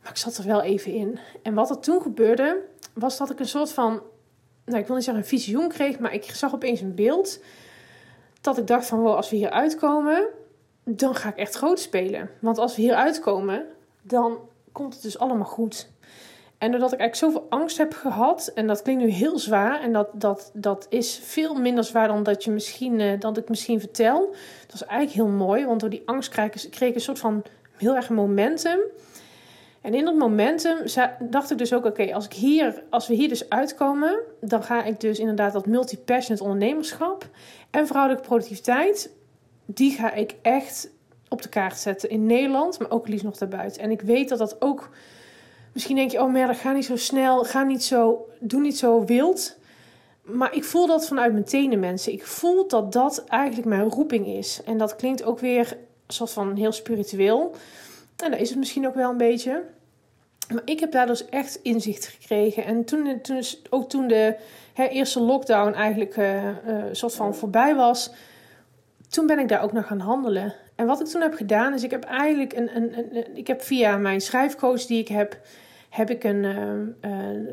Maar 0.03 0.11
ik 0.11 0.17
zat 0.17 0.37
er 0.37 0.45
wel 0.45 0.61
even 0.61 0.93
in. 0.93 1.19
En 1.41 1.53
wat 1.53 1.69
er 1.69 1.79
toen 1.79 2.01
gebeurde, 2.01 2.61
was 2.93 3.17
dat 3.17 3.29
ik 3.29 3.39
een 3.39 3.47
soort 3.47 3.71
van, 3.71 4.01
nou 4.65 4.79
ik 4.79 4.87
wil 4.87 4.95
niet 4.95 5.05
zeggen 5.05 5.23
een 5.23 5.29
visioen 5.29 5.69
kreeg, 5.69 5.99
maar 5.99 6.13
ik 6.13 6.23
zag 6.23 6.53
opeens 6.53 6.81
een 6.81 6.95
beeld. 6.95 7.39
Dat 8.41 8.57
ik 8.57 8.67
dacht 8.67 8.85
van, 8.85 8.99
wow, 8.99 9.15
als 9.15 9.29
we 9.29 9.35
hier 9.35 9.49
uitkomen, 9.49 10.25
dan 10.83 11.15
ga 11.15 11.29
ik 11.29 11.37
echt 11.37 11.55
groot 11.55 11.79
spelen. 11.79 12.29
Want 12.39 12.57
als 12.57 12.75
we 12.75 12.81
hier 12.81 12.95
uitkomen, 12.95 13.65
dan 14.01 14.37
komt 14.71 14.93
het 14.93 15.03
dus 15.03 15.19
allemaal 15.19 15.45
goed. 15.45 15.91
En 16.57 16.71
doordat 16.71 16.93
ik 16.93 16.99
eigenlijk 16.99 17.33
zoveel 17.33 17.49
angst 17.49 17.77
heb 17.77 17.93
gehad, 17.93 18.51
en 18.55 18.67
dat 18.67 18.81
klinkt 18.81 19.03
nu 19.03 19.09
heel 19.09 19.39
zwaar, 19.39 19.81
en 19.81 19.93
dat, 19.93 20.07
dat, 20.13 20.51
dat 20.53 20.85
is 20.89 21.19
veel 21.23 21.55
minder 21.55 21.83
zwaar 21.83 22.07
dan 22.07 22.23
dat, 22.23 22.43
je 22.43 22.51
misschien, 22.51 22.99
uh, 22.99 23.19
dat 23.19 23.37
ik 23.37 23.49
misschien 23.49 23.79
vertel. 23.79 24.35
Dat 24.65 24.75
is 24.75 24.83
eigenlijk 24.83 25.11
heel 25.11 25.37
mooi, 25.37 25.65
want 25.65 25.79
door 25.79 25.89
die 25.89 26.01
angst 26.05 26.29
kreeg 26.29 26.89
ik 26.89 26.95
een 26.95 27.01
soort 27.01 27.19
van 27.19 27.43
heel 27.77 27.95
erg 27.95 28.09
momentum. 28.09 28.79
En 29.83 29.93
in 29.93 30.05
dat 30.05 30.15
momentum 30.15 30.77
dacht 31.19 31.51
ik 31.51 31.57
dus 31.57 31.73
ook: 31.73 31.85
oké, 31.85 32.13
als 32.89 33.07
we 33.07 33.13
hier 33.13 33.29
dus 33.29 33.49
uitkomen, 33.49 34.19
dan 34.41 34.63
ga 34.63 34.83
ik 34.83 34.99
dus 34.99 35.19
inderdaad 35.19 35.53
dat 35.53 35.65
multi-passionate 35.65 36.43
ondernemerschap 36.43 37.29
en 37.69 37.87
vrouwelijke 37.87 38.27
productiviteit, 38.27 39.11
die 39.65 39.91
ga 39.91 40.13
ik 40.13 40.35
echt 40.41 40.89
op 41.29 41.41
de 41.41 41.49
kaart 41.49 41.77
zetten 41.77 42.09
in 42.09 42.25
Nederland, 42.25 42.79
maar 42.79 42.91
ook 42.91 43.07
liefst 43.07 43.25
nog 43.25 43.37
daarbuiten. 43.37 43.81
En 43.81 43.91
ik 43.91 44.01
weet 44.01 44.29
dat 44.29 44.37
dat 44.37 44.61
ook, 44.61 44.89
misschien 45.73 45.95
denk 45.95 46.11
je: 46.11 46.21
oh, 46.21 46.47
dat 46.47 46.57
gaat 46.57 46.75
niet 46.75 46.85
zo 46.85 46.95
snel, 46.95 47.43
ga 47.43 47.63
niet 47.63 47.83
zo, 47.83 48.29
doe 48.39 48.61
niet 48.61 48.77
zo 48.77 49.05
wild. 49.05 49.57
Maar 50.21 50.55
ik 50.55 50.63
voel 50.63 50.87
dat 50.87 51.07
vanuit 51.07 51.31
mijn 51.31 51.45
tenen, 51.45 51.79
mensen. 51.79 52.13
Ik 52.13 52.25
voel 52.25 52.67
dat 52.67 52.91
dat 52.91 53.23
eigenlijk 53.27 53.67
mijn 53.67 53.89
roeping 53.89 54.27
is. 54.27 54.61
En 54.65 54.77
dat 54.77 54.95
klinkt 54.95 55.23
ook 55.23 55.39
weer 55.39 55.71
een 56.07 56.13
soort 56.13 56.31
van 56.31 56.55
heel 56.55 56.71
spiritueel. 56.71 57.55
En 58.23 58.31
dat 58.31 58.39
is 58.39 58.49
het 58.49 58.57
misschien 58.57 58.87
ook 58.87 58.95
wel 58.95 59.09
een 59.09 59.17
beetje. 59.17 59.63
Maar 60.53 60.61
ik 60.65 60.79
heb 60.79 60.91
daar 60.91 61.07
dus 61.07 61.29
echt 61.29 61.59
inzicht 61.61 62.05
gekregen. 62.05 62.65
En 62.65 62.85
toen, 62.85 63.21
toen 63.21 63.43
ook 63.69 63.89
toen 63.89 64.07
de 64.07 64.35
hè, 64.73 64.87
eerste 64.87 65.19
lockdown 65.19 65.73
eigenlijk 65.73 66.17
uh, 66.17 66.49
soort 66.91 67.15
van 67.15 67.35
voorbij 67.35 67.75
was, 67.75 68.11
toen 69.09 69.27
ben 69.27 69.39
ik 69.39 69.47
daar 69.47 69.63
ook 69.63 69.71
nog 69.71 69.87
gaan 69.87 69.99
handelen. 69.99 70.53
En 70.75 70.85
wat 70.85 70.99
ik 70.99 71.07
toen 71.07 71.21
heb 71.21 71.33
gedaan, 71.33 71.73
is 71.73 71.83
ik 71.83 71.91
heb 71.91 72.03
eigenlijk 72.03 72.53
een, 72.53 72.75
een, 72.75 72.97
een 72.97 73.37
ik 73.37 73.47
heb 73.47 73.61
via 73.61 73.97
mijn 73.97 74.21
schrijfcoach 74.21 74.85
die 74.85 74.99
ik 74.99 75.07
heb, 75.07 75.37
heb 75.89 76.09
ik 76.09 76.23
een, 76.23 76.43
uh, 76.43 76.53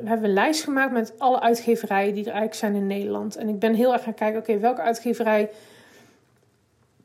we 0.02 0.08
hebben 0.08 0.28
een 0.28 0.34
lijst 0.34 0.64
gemaakt 0.64 0.92
met 0.92 1.14
alle 1.18 1.40
uitgeverijen 1.40 2.14
die 2.14 2.24
er 2.24 2.30
eigenlijk 2.30 2.60
zijn 2.60 2.74
in 2.74 2.86
Nederland. 2.86 3.36
En 3.36 3.48
ik 3.48 3.58
ben 3.58 3.74
heel 3.74 3.92
erg 3.92 4.02
gaan 4.02 4.14
kijken, 4.14 4.40
oké, 4.40 4.58
welke 4.58 4.80
uitgeverij 4.80 5.50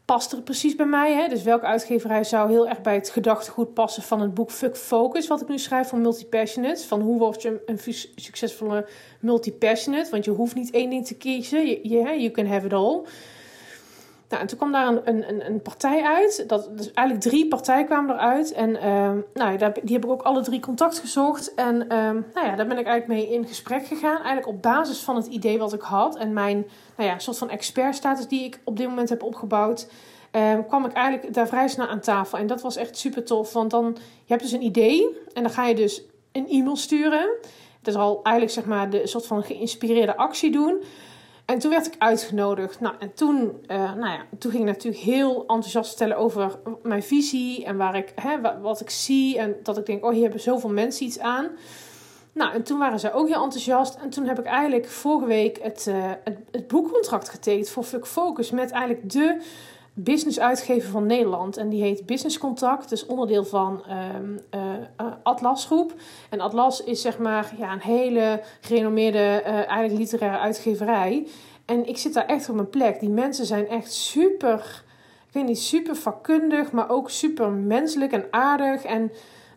past 0.06 0.32
er 0.32 0.42
precies 0.42 0.76
bij 0.76 0.86
mij? 0.86 1.14
Hè? 1.14 1.28
Dus 1.28 1.44
welke 1.44 1.66
uitgeverij 1.66 2.24
zou 2.24 2.50
heel 2.50 2.68
erg 2.68 2.82
bij 2.82 2.94
het 2.94 3.10
gedachtegoed 3.10 3.74
passen 3.74 4.04
van 4.04 4.22
het 4.22 4.34
boek 4.34 4.52
Fuck 4.52 4.78
Focus, 4.78 5.28
wat 5.28 5.42
ik 5.42 5.48
nu 5.48 5.58
schrijf 5.58 5.88
van 5.88 6.02
Multipassionate? 6.02 6.88
Van 6.88 7.02
hoe 7.02 7.20
word 7.20 7.42
je 7.42 7.62
een 7.66 7.80
succesvolle 8.16 8.88
multipassionate? 9.20 10.12
Want 10.12 10.26
je 10.26 10.32
hoeft 10.32 10.56
niet 10.56 10.72
één 10.72 10.90
ding 10.90 11.06
te 11.06 11.16
kiezen. 11.16 11.68
Je, 11.68 11.80
je, 11.84 11.98
you 11.98 12.32
can 12.32 12.46
have 12.46 12.66
it 12.66 12.74
all. 12.74 13.02
Nou, 14.30 14.42
en 14.42 14.48
toen 14.48 14.58
kwam 14.58 14.72
daar 14.72 14.88
een, 14.88 15.30
een, 15.30 15.46
een 15.46 15.62
partij 15.62 16.04
uit. 16.04 16.44
Dat, 16.48 16.78
dus 16.78 16.92
eigenlijk 16.92 17.28
drie 17.28 17.48
partijen 17.48 17.86
kwamen 17.86 18.16
eruit. 18.16 18.52
En 18.52 18.70
uh, 18.70 19.12
nou, 19.34 19.58
die 19.84 19.94
heb 19.94 20.04
ik 20.04 20.12
ook 20.12 20.22
alle 20.22 20.42
drie 20.42 20.60
contact 20.60 21.00
gezocht. 21.00 21.54
En 21.54 21.76
uh, 21.76 21.90
nou 22.34 22.46
ja, 22.48 22.56
daar 22.56 22.68
ben 22.68 22.78
ik 22.78 22.86
eigenlijk 22.86 23.08
mee 23.08 23.30
in 23.30 23.48
gesprek 23.48 23.86
gegaan. 23.86 24.16
Eigenlijk 24.16 24.48
op 24.48 24.62
basis 24.62 25.00
van 25.00 25.16
het 25.16 25.26
idee 25.26 25.58
wat 25.58 25.74
ik 25.74 25.82
had. 25.82 26.16
En 26.16 26.34
mijn 26.34 26.66
nou 26.98 27.10
ja, 27.10 27.20
soort 27.20 27.38
van 27.38 27.50
expertstatus 27.50 28.28
die 28.28 28.44
ik 28.44 28.60
op 28.64 28.78
dit 28.78 28.88
moment 28.88 29.10
heb 29.10 29.24
opgebouwd. 29.24 29.88
Uh, 30.32 30.54
kwam 30.68 30.86
ik 30.86 30.94
eigenlijk 30.94 31.34
daar 31.34 31.48
vrij 31.48 31.68
snel 31.68 31.88
aan 31.88 32.00
tafel. 32.00 32.38
En 32.38 32.48
dat 32.48 32.62
was 32.62 32.76
echt 32.76 32.98
super 32.98 33.24
tof. 33.24 33.54
Want 33.54 33.72
dan, 33.72 33.98
je 33.98 34.34
hebt 34.34 34.42
dus 34.42 34.52
een 34.52 34.64
idee. 34.64 35.18
En 35.34 35.44
dan 35.44 35.52
ga 35.52 35.66
je 35.66 35.76
dus 35.76 36.04
een 36.32 36.48
e-mail 36.50 36.76
sturen. 36.76 37.28
Dat 37.82 37.94
is 37.94 38.00
al 38.00 38.20
eigenlijk 38.24 38.56
zeg 38.56 38.66
maar 38.66 38.90
de 38.90 39.08
soort 39.08 39.26
van 39.26 39.44
geïnspireerde 39.44 40.18
actie 40.18 40.52
doen. 40.52 40.84
En 41.46 41.60
toen 41.60 41.72
werd 41.72 41.88
ik 41.88 41.96
uitgenodigd. 41.98 42.80
Nou, 42.80 42.96
en 43.00 43.14
toen, 43.14 43.66
uh, 43.68 43.94
nou 43.94 44.12
ja, 44.12 44.26
toen 44.40 44.52
ging 44.52 44.64
ik 44.64 44.70
natuurlijk 44.70 45.04
heel 45.04 45.40
enthousiast 45.40 45.88
vertellen 45.88 46.18
over 46.18 46.60
mijn 46.84 47.04
visie 47.04 47.66
en 47.66 47.78
waar 47.78 47.96
ik, 47.96 48.14
hè, 48.16 48.60
wat 48.62 48.82
ik 48.82 48.90
zie. 48.90 49.40
En 49.40 49.56
dat 49.64 49.78
ik 49.78 49.86
denk, 49.86 50.06
oh, 50.06 50.12
hier 50.12 50.22
hebben 50.22 50.42
zoveel 50.42 50.70
mensen 50.70 51.06
iets 51.06 51.20
aan. 51.20 51.50
Nou, 52.32 52.54
en 52.54 52.64
toen 52.64 52.78
waren 52.78 53.00
zij 53.00 53.14
ook 53.14 53.28
heel 53.28 53.44
enthousiast. 53.44 53.96
En 53.96 54.10
toen 54.10 54.26
heb 54.26 54.40
ik 54.40 54.46
eigenlijk 54.46 54.86
vorige 54.86 55.28
week 55.28 55.60
het, 55.62 55.86
uh, 55.90 56.12
het, 56.24 56.38
het 56.52 56.68
boekcontract 56.68 57.30
getekend 57.30 57.70
voor 57.70 57.84
Fuck 57.84 58.08
Focus. 58.08 58.52
Met 58.52 58.72
eigenlijk 58.72 59.12
de 59.12 59.42
business 59.98 60.40
uitgever 60.40 60.90
van 60.90 61.06
Nederland. 61.06 61.58
En 61.58 61.70
die 61.70 61.82
heet 61.82 62.06
Business 62.06 62.38
Contact. 62.38 62.90
Dus 62.90 63.06
onderdeel 63.06 63.46
van 63.46 63.84
um, 64.16 64.40
uh, 64.56 65.06
Atlas 65.24 65.66
Groep. 65.66 65.94
En 66.30 66.40
Atlas 66.40 66.84
is 66.84 67.02
zeg 67.02 67.18
maar 67.18 67.54
ja, 67.58 67.72
een 67.72 67.80
hele 67.80 68.42
gerenommeerde 68.62 69.42
uh, 69.46 69.54
eigenlijk 69.54 70.00
literaire 70.00 70.40
uitgeverij. 70.40 71.28
En 71.66 71.88
ik 71.88 71.98
zit 71.98 72.14
daar 72.14 72.26
echt 72.26 72.50
op 72.50 72.56
mijn 72.56 72.70
plek. 72.70 73.00
Die 73.00 73.10
mensen 73.10 73.46
zijn 73.46 73.68
echt 73.68 73.94
super, 73.94 74.84
ik 75.28 75.34
weet 75.34 75.46
niet, 75.46 75.60
super 75.60 75.96
vakkundig, 75.96 76.72
maar 76.72 76.90
ook 76.90 77.10
super 77.10 77.52
menselijk 77.52 78.12
en 78.12 78.26
aardig. 78.32 78.84
En 78.84 79.12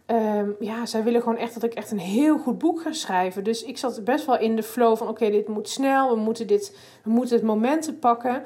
um, 0.07 0.57
ja, 0.61 0.87
zij 0.87 1.03
willen 1.03 1.23
gewoon 1.23 1.39
echt 1.39 1.55
dat 1.55 1.63
ik 1.63 1.75
echt 1.75 1.91
een 1.91 1.99
heel 1.99 2.39
goed 2.39 2.59
boek 2.59 2.81
ga 2.81 2.93
schrijven. 2.93 3.45
Dus 3.45 3.63
ik 3.63 3.79
zat 3.79 4.05
best 4.05 4.27
wel 4.27 4.39
in 4.39 4.57
de 4.57 4.63
flow 4.63 4.97
van 4.97 5.09
oké, 5.09 5.31
dit 5.31 5.49
moet 5.49 5.69
snel. 5.69 6.15
We 6.15 6.21
moeten, 6.21 6.47
dit, 6.47 6.77
we 7.03 7.11
moeten 7.11 7.37
het 7.37 7.45
momenten 7.45 7.99
pakken. 7.99 8.43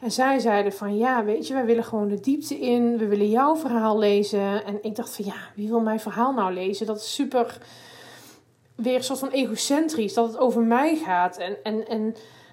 En 0.00 0.10
zij 0.10 0.38
zeiden 0.38 0.72
van 0.72 0.96
ja, 0.96 1.24
weet 1.24 1.46
je, 1.46 1.54
wij 1.54 1.64
willen 1.64 1.84
gewoon 1.84 2.08
de 2.08 2.20
diepte 2.20 2.58
in. 2.58 2.98
We 2.98 3.06
willen 3.06 3.28
jouw 3.28 3.56
verhaal 3.56 3.98
lezen. 3.98 4.64
En 4.64 4.78
ik 4.82 4.96
dacht 4.96 5.16
van 5.16 5.24
ja, 5.24 5.36
wie 5.54 5.68
wil 5.68 5.80
mijn 5.80 6.00
verhaal 6.00 6.32
nou 6.32 6.52
lezen? 6.52 6.86
Dat 6.86 6.96
is 6.96 7.14
super 7.14 7.58
weer 8.74 8.94
een 8.94 9.04
soort 9.04 9.18
van 9.18 9.30
egocentrisch, 9.30 10.14
dat 10.14 10.26
het 10.26 10.38
over 10.38 10.62
mij 10.62 10.96
gaat. 10.96 11.36
En, 11.36 11.56
en, 11.62 11.88
en 11.88 12.02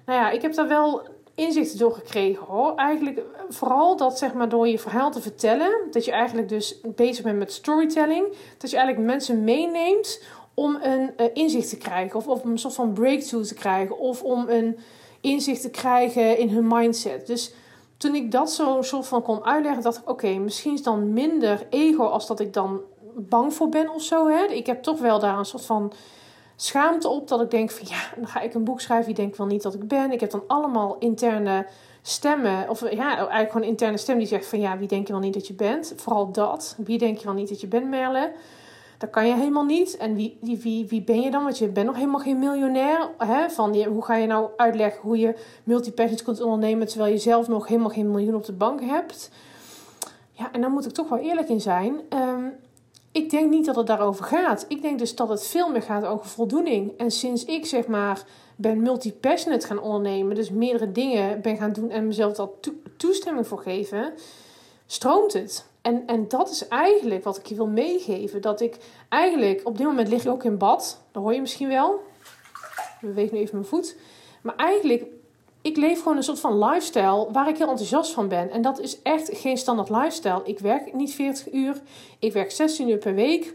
nou 0.06 0.20
ja, 0.20 0.30
ik 0.30 0.42
heb 0.42 0.54
daar 0.54 0.68
wel 0.68 1.02
inzichten 1.34 1.78
door 1.78 1.92
gekregen 1.92 2.46
hoor. 2.46 2.74
Eigenlijk 2.74 3.20
vooral 3.48 3.96
dat 3.96 4.18
zeg 4.18 4.34
maar 4.34 4.48
door 4.48 4.68
je 4.68 4.78
verhaal 4.78 5.10
te 5.10 5.22
vertellen, 5.22 5.72
dat 5.90 6.04
je 6.04 6.10
eigenlijk 6.10 6.48
dus 6.48 6.80
bezig 6.94 7.24
bent 7.24 7.38
met 7.38 7.52
storytelling. 7.52 8.26
Dat 8.58 8.70
je 8.70 8.76
eigenlijk 8.76 9.06
mensen 9.06 9.44
meeneemt 9.44 10.22
om 10.54 10.78
een 10.82 11.10
uh, 11.16 11.26
inzicht 11.32 11.68
te 11.68 11.76
krijgen. 11.76 12.16
Of, 12.16 12.28
of 12.28 12.44
een 12.44 12.58
soort 12.58 12.74
van 12.74 12.92
breakthrough 12.92 13.48
te 13.48 13.54
krijgen. 13.54 13.98
Of 13.98 14.22
om 14.22 14.48
een 14.48 14.78
inzicht 15.20 15.62
te 15.62 15.70
krijgen 15.70 16.38
in 16.38 16.48
hun 16.48 16.66
mindset. 16.66 17.26
Dus 17.26 17.52
toen 17.96 18.14
ik 18.14 18.30
dat 18.30 18.52
zo 18.52 18.82
soort 18.82 19.06
van 19.06 19.22
kon 19.22 19.44
uitleggen, 19.44 19.82
dacht 19.82 19.98
ik: 19.98 20.08
oké, 20.08 20.28
misschien 20.28 20.72
is 20.72 20.82
dan 20.82 21.12
minder 21.12 21.66
ego 21.70 22.04
als 22.04 22.26
dat 22.26 22.40
ik 22.40 22.52
dan 22.52 22.80
bang 23.14 23.54
voor 23.54 23.68
ben 23.68 23.90
of 23.94 24.02
zo. 24.02 24.28
Hè? 24.28 24.44
Ik 24.44 24.66
heb 24.66 24.82
toch 24.82 24.98
wel 24.98 25.18
daar 25.18 25.38
een 25.38 25.44
soort 25.44 25.64
van 25.64 25.92
schaamte 26.56 27.08
op 27.08 27.28
dat 27.28 27.40
ik 27.40 27.50
denk: 27.50 27.70
van 27.70 27.86
ja, 27.88 28.00
dan 28.16 28.26
ga 28.26 28.40
ik 28.40 28.54
een 28.54 28.64
boek 28.64 28.80
schrijven. 28.80 29.06
Die 29.06 29.14
denkt 29.14 29.36
wel 29.36 29.46
niet 29.46 29.62
dat 29.62 29.74
ik 29.74 29.88
ben. 29.88 30.12
Ik 30.12 30.20
heb 30.20 30.30
dan 30.30 30.44
allemaal 30.46 30.96
interne 30.98 31.66
stemmen, 32.02 32.68
of 32.68 32.90
ja, 32.90 33.16
eigenlijk 33.16 33.52
gewoon 33.52 33.66
interne 33.66 33.96
stem 33.96 34.18
die 34.18 34.26
zegt: 34.26 34.46
van 34.46 34.60
ja, 34.60 34.78
wie 34.78 34.88
denk 34.88 35.06
je 35.06 35.12
wel 35.12 35.22
niet 35.22 35.34
dat 35.34 35.46
je 35.46 35.54
bent? 35.54 35.92
Vooral 35.96 36.32
dat. 36.32 36.76
Wie 36.78 36.98
denk 36.98 37.18
je 37.18 37.24
wel 37.24 37.34
niet 37.34 37.48
dat 37.48 37.60
je 37.60 37.66
bent, 37.66 37.88
Merle? 37.88 38.32
Dat 38.98 39.10
kan 39.10 39.26
je 39.26 39.34
helemaal 39.34 39.64
niet. 39.64 39.96
En 39.96 40.14
wie, 40.14 40.38
wie, 40.40 40.86
wie, 40.88 41.02
ben 41.02 41.20
je 41.20 41.30
dan? 41.30 41.42
Want 41.42 41.58
je 41.58 41.68
bent 41.68 41.86
nog 41.86 41.96
helemaal 41.96 42.20
geen 42.20 42.38
miljonair. 42.38 43.10
Hè? 43.18 43.50
Van, 43.50 43.84
hoe 43.84 44.04
ga 44.04 44.14
je 44.14 44.26
nou 44.26 44.50
uitleggen 44.56 45.02
hoe 45.02 45.18
je 45.18 45.34
multipassions 45.64 46.22
kunt 46.22 46.40
ondernemen... 46.40 46.86
terwijl 46.86 47.12
je 47.12 47.18
zelf 47.18 47.48
nog 47.48 47.66
helemaal 47.66 47.90
geen 47.90 48.10
miljoen 48.10 48.34
op 48.34 48.44
de 48.44 48.52
bank 48.52 48.80
hebt? 48.80 49.30
Ja, 50.32 50.52
en 50.52 50.60
dan 50.60 50.72
moet 50.72 50.86
ik 50.86 50.92
toch 50.92 51.08
wel 51.08 51.18
eerlijk 51.18 51.48
in 51.48 51.60
zijn. 51.60 52.00
Ehm, 52.08 52.46
ik 53.12 53.30
denk 53.30 53.50
niet 53.50 53.66
dat 53.66 53.76
het 53.76 53.86
daarover 53.86 54.24
gaat. 54.24 54.64
Ik 54.68 54.82
denk 54.82 54.98
dus 54.98 55.14
dat 55.14 55.28
het 55.28 55.46
veel 55.46 55.70
meer 55.70 55.82
gaat 55.82 56.04
over 56.04 56.26
voldoening. 56.26 56.92
En 56.96 57.10
sinds 57.10 57.44
ik 57.44 57.66
zeg 57.66 57.86
maar 57.86 58.24
ben 58.56 58.82
multipassionate 58.82 59.66
gaan 59.66 59.80
ondernemen... 59.80 60.34
dus 60.34 60.50
meerdere 60.50 60.92
dingen 60.92 61.40
ben 61.40 61.56
gaan 61.56 61.72
doen 61.72 61.90
en 61.90 62.06
mezelf 62.06 62.36
daar 62.36 62.48
toestemming 62.96 63.46
voor 63.46 63.58
geven... 63.58 64.12
stroomt 64.86 65.32
het. 65.32 65.67
En, 65.82 66.06
en 66.06 66.28
dat 66.28 66.50
is 66.50 66.68
eigenlijk 66.68 67.24
wat 67.24 67.36
ik 67.36 67.46
je 67.46 67.54
wil 67.54 67.66
meegeven. 67.66 68.40
Dat 68.40 68.60
ik 68.60 68.76
eigenlijk, 69.08 69.60
op 69.64 69.76
dit 69.76 69.86
moment 69.86 70.08
lig 70.08 70.22
je 70.22 70.30
ook 70.30 70.44
in 70.44 70.58
bad. 70.58 71.02
Dat 71.12 71.22
hoor 71.22 71.34
je 71.34 71.40
misschien 71.40 71.68
wel. 71.68 72.00
Ik 73.00 73.08
beweeg 73.08 73.30
nu 73.30 73.38
even 73.38 73.54
mijn 73.54 73.68
voet. 73.68 73.96
Maar 74.42 74.56
eigenlijk, 74.56 75.04
ik 75.62 75.76
leef 75.76 75.98
gewoon 76.02 76.16
een 76.16 76.22
soort 76.22 76.40
van 76.40 76.64
lifestyle 76.64 77.28
waar 77.32 77.48
ik 77.48 77.58
heel 77.58 77.68
enthousiast 77.68 78.12
van 78.12 78.28
ben. 78.28 78.50
En 78.50 78.62
dat 78.62 78.80
is 78.80 79.02
echt 79.02 79.30
geen 79.32 79.56
standaard 79.56 79.90
lifestyle. 79.90 80.40
Ik 80.44 80.58
werk 80.58 80.94
niet 80.94 81.14
40 81.14 81.52
uur. 81.52 81.80
Ik 82.18 82.32
werk 82.32 82.50
16 82.50 82.88
uur 82.88 82.98
per 82.98 83.14
week. 83.14 83.54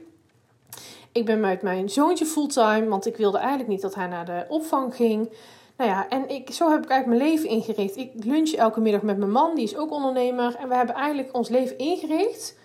Ik 1.12 1.26
ben 1.26 1.40
met 1.40 1.62
mijn 1.62 1.90
zoontje 1.90 2.26
fulltime, 2.26 2.88
want 2.88 3.06
ik 3.06 3.18
wilde 3.18 3.38
eigenlijk 3.38 3.70
niet 3.70 3.82
dat 3.82 3.96
hij 3.96 4.08
naar 4.08 4.26
de 4.26 4.46
opvang 4.48 4.96
ging. 4.96 5.30
Nou 5.78 5.90
ja, 5.90 6.10
en 6.10 6.30
ik, 6.30 6.52
zo 6.52 6.72
heb 6.72 6.84
ik 6.84 6.90
eigenlijk 6.90 7.20
mijn 7.20 7.32
leven 7.32 7.50
ingericht. 7.50 7.98
Ik 7.98 8.12
lunch 8.16 8.52
elke 8.52 8.82
middag 8.82 9.02
met 9.02 9.18
mijn 9.18 9.32
man, 9.32 9.56
die 9.56 9.64
is 9.64 9.78
ook 9.78 9.92
ondernemer. 9.92 10.56
En 10.56 10.70
we 10.70 10.76
hebben 10.76 10.96
eigenlijk 10.96 11.36
ons 11.36 11.50
leven 11.50 11.78
ingericht 11.78 12.58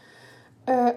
uh, 0.69 0.89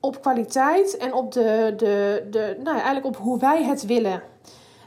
op 0.00 0.20
kwaliteit 0.20 0.96
en 0.96 1.12
op 1.12 1.32
de, 1.32 1.74
de, 1.76 2.26
de, 2.30 2.56
nou 2.62 2.76
ja, 2.76 2.82
eigenlijk 2.82 3.06
op 3.06 3.16
hoe 3.16 3.38
wij 3.38 3.64
het 3.64 3.86
willen. 3.86 4.22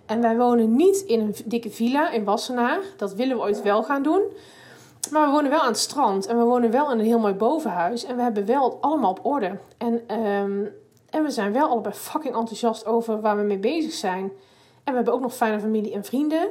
En 0.05 0.21
wij 0.21 0.37
wonen 0.37 0.75
niet 0.75 0.97
in 0.97 1.19
een 1.19 1.35
dikke 1.45 1.69
villa 1.69 2.11
in 2.11 2.23
Wassenaar. 2.23 2.79
Dat 2.97 3.13
willen 3.13 3.35
we 3.35 3.41
ooit 3.41 3.61
wel 3.61 3.83
gaan 3.83 4.03
doen. 4.03 4.21
Maar 5.11 5.25
we 5.25 5.31
wonen 5.31 5.49
wel 5.49 5.59
aan 5.59 5.67
het 5.67 5.77
strand 5.77 6.25
en 6.25 6.37
we 6.37 6.43
wonen 6.43 6.71
wel 6.71 6.91
in 6.91 6.99
een 6.99 7.05
heel 7.05 7.19
mooi 7.19 7.33
bovenhuis. 7.33 8.03
En 8.05 8.15
we 8.15 8.21
hebben 8.21 8.45
wel 8.45 8.77
allemaal 8.81 9.11
op 9.11 9.25
orde. 9.25 9.57
En, 9.77 9.93
um, 10.21 10.73
en 11.09 11.23
we 11.23 11.31
zijn 11.31 11.53
wel 11.53 11.69
allebei 11.69 11.93
fucking 11.93 12.35
enthousiast 12.35 12.85
over 12.85 13.21
waar 13.21 13.37
we 13.37 13.43
mee 13.43 13.59
bezig 13.59 13.91
zijn. 13.91 14.31
En 14.83 14.91
we 14.91 14.95
hebben 14.95 15.13
ook 15.13 15.21
nog 15.21 15.35
fijne 15.35 15.59
familie 15.59 15.93
en 15.93 16.03
vrienden. 16.03 16.49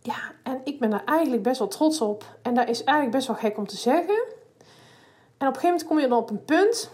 Ja, 0.00 0.32
en 0.42 0.60
ik 0.64 0.80
ben 0.80 0.90
daar 0.90 1.04
eigenlijk 1.04 1.42
best 1.42 1.58
wel 1.58 1.68
trots 1.68 2.00
op. 2.00 2.24
En 2.42 2.54
dat 2.54 2.68
is 2.68 2.84
eigenlijk 2.84 3.16
best 3.16 3.26
wel 3.26 3.36
gek 3.36 3.58
om 3.58 3.66
te 3.66 3.76
zeggen. 3.76 4.24
En 5.38 5.48
op 5.48 5.54
een 5.54 5.60
gegeven 5.60 5.68
moment 5.68 5.86
kom 5.86 5.98
je 5.98 6.08
dan 6.08 6.18
op 6.18 6.30
een 6.30 6.44
punt 6.44 6.90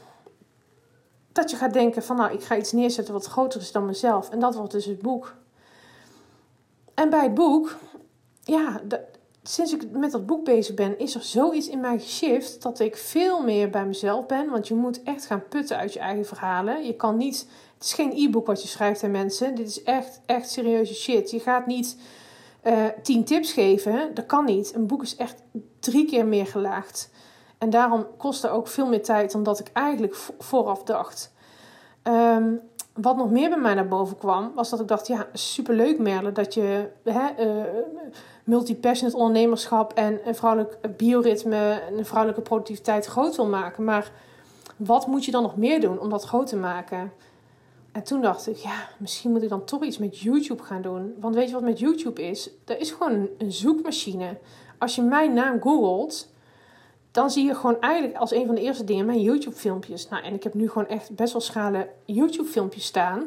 dat 1.32 1.50
je 1.50 1.56
gaat 1.56 1.72
denken 1.72 2.02
van 2.02 2.16
nou, 2.16 2.32
ik 2.32 2.42
ga 2.42 2.56
iets 2.56 2.72
neerzetten 2.72 3.14
wat 3.14 3.26
groter 3.26 3.60
is 3.60 3.72
dan 3.72 3.86
mezelf. 3.86 4.30
En 4.30 4.38
dat 4.38 4.54
wordt 4.54 4.72
dus 4.72 4.84
het 4.84 5.02
boek. 5.02 5.34
En 6.94 7.10
bij 7.10 7.22
het 7.22 7.34
boek, 7.34 7.76
ja, 8.42 8.80
sinds 9.42 9.72
ik 9.72 9.90
met 9.90 10.10
dat 10.10 10.26
boek 10.26 10.44
bezig 10.44 10.74
ben, 10.74 10.98
is 10.98 11.14
er 11.14 11.22
zoiets 11.22 11.68
in 11.68 11.80
mij 11.80 11.98
geshift 11.98 12.62
dat 12.62 12.80
ik 12.80 12.96
veel 12.96 13.42
meer 13.42 13.70
bij 13.70 13.86
mezelf 13.86 14.26
ben. 14.26 14.50
Want 14.50 14.68
je 14.68 14.74
moet 14.74 15.02
echt 15.02 15.26
gaan 15.26 15.48
putten 15.48 15.76
uit 15.76 15.92
je 15.92 15.98
eigen 15.98 16.24
verhalen. 16.24 16.84
Je 16.84 16.96
kan 16.96 17.16
niet, 17.16 17.48
het 17.78 17.86
is 17.86 17.92
geen 17.92 18.12
e-book 18.16 18.46
wat 18.46 18.62
je 18.62 18.68
schrijft 18.68 19.02
aan 19.02 19.10
mensen. 19.10 19.54
Dit 19.54 19.68
is 19.68 19.82
echt, 19.82 20.20
echt 20.26 20.50
serieuze 20.50 20.94
shit. 20.94 21.30
Je 21.30 21.40
gaat 21.40 21.66
niet 21.66 21.96
uh, 22.64 22.84
tien 23.02 23.24
tips 23.24 23.52
geven. 23.52 24.14
Dat 24.14 24.26
kan 24.26 24.44
niet. 24.44 24.74
Een 24.74 24.86
boek 24.86 25.02
is 25.02 25.16
echt 25.16 25.42
drie 25.80 26.06
keer 26.06 26.26
meer 26.26 26.46
gelaagd. 26.46 27.10
En 27.58 27.70
daarom 27.70 28.06
kost 28.16 28.42
het 28.42 28.50
ook 28.50 28.68
veel 28.68 28.86
meer 28.86 29.02
tijd 29.02 29.32
dan 29.32 29.42
dat 29.42 29.58
ik 29.58 29.70
eigenlijk 29.72 30.16
vooraf 30.38 30.82
dacht. 30.82 31.32
Ehm, 32.02 32.52
wat 32.94 33.16
nog 33.16 33.30
meer 33.30 33.48
bij 33.48 33.58
mij 33.58 33.74
naar 33.74 33.88
boven 33.88 34.18
kwam, 34.18 34.52
was 34.54 34.70
dat 34.70 34.80
ik 34.80 34.88
dacht: 34.88 35.06
ja, 35.06 35.26
superleuk 35.32 35.98
Merle, 35.98 36.32
dat 36.32 36.54
je 36.54 36.88
hè, 37.04 37.46
uh, 37.46 37.62
multipassionate 38.44 39.16
ondernemerschap 39.16 39.92
en 39.92 40.20
een 40.24 40.34
vrouwelijk 40.34 40.96
bioritme 40.96 41.82
en 41.88 41.98
een 41.98 42.06
vrouwelijke 42.06 42.42
productiviteit 42.42 43.06
groot 43.06 43.36
wil 43.36 43.46
maken. 43.46 43.84
Maar 43.84 44.10
wat 44.76 45.06
moet 45.06 45.24
je 45.24 45.30
dan 45.30 45.42
nog 45.42 45.56
meer 45.56 45.80
doen 45.80 46.00
om 46.00 46.10
dat 46.10 46.24
groot 46.24 46.46
te 46.46 46.56
maken? 46.56 47.12
En 47.98 48.04
toen 48.04 48.20
dacht 48.20 48.48
ik, 48.48 48.56
ja, 48.56 48.88
misschien 48.98 49.30
moet 49.30 49.42
ik 49.42 49.48
dan 49.48 49.64
toch 49.64 49.84
iets 49.84 49.98
met 49.98 50.18
YouTube 50.18 50.62
gaan 50.62 50.82
doen. 50.82 51.14
Want 51.20 51.34
weet 51.34 51.48
je 51.48 51.54
wat 51.54 51.62
met 51.62 51.78
YouTube 51.78 52.22
is? 52.22 52.50
Dat 52.64 52.78
is 52.78 52.90
gewoon 52.90 53.28
een 53.38 53.52
zoekmachine. 53.52 54.36
Als 54.78 54.94
je 54.94 55.02
mijn 55.02 55.32
naam 55.32 55.60
googelt, 55.60 56.28
dan 57.10 57.30
zie 57.30 57.46
je 57.46 57.54
gewoon 57.54 57.80
eigenlijk 57.80 58.16
als 58.16 58.32
een 58.32 58.46
van 58.46 58.54
de 58.54 58.60
eerste 58.60 58.84
dingen 58.84 59.06
mijn 59.06 59.20
YouTube-filmpjes. 59.20 60.08
Nou, 60.08 60.24
en 60.24 60.34
ik 60.34 60.42
heb 60.42 60.54
nu 60.54 60.68
gewoon 60.68 60.88
echt 60.88 61.14
best 61.14 61.32
wel 61.32 61.40
schalen 61.40 61.88
YouTube-filmpjes 62.04 62.84
staan. 62.84 63.26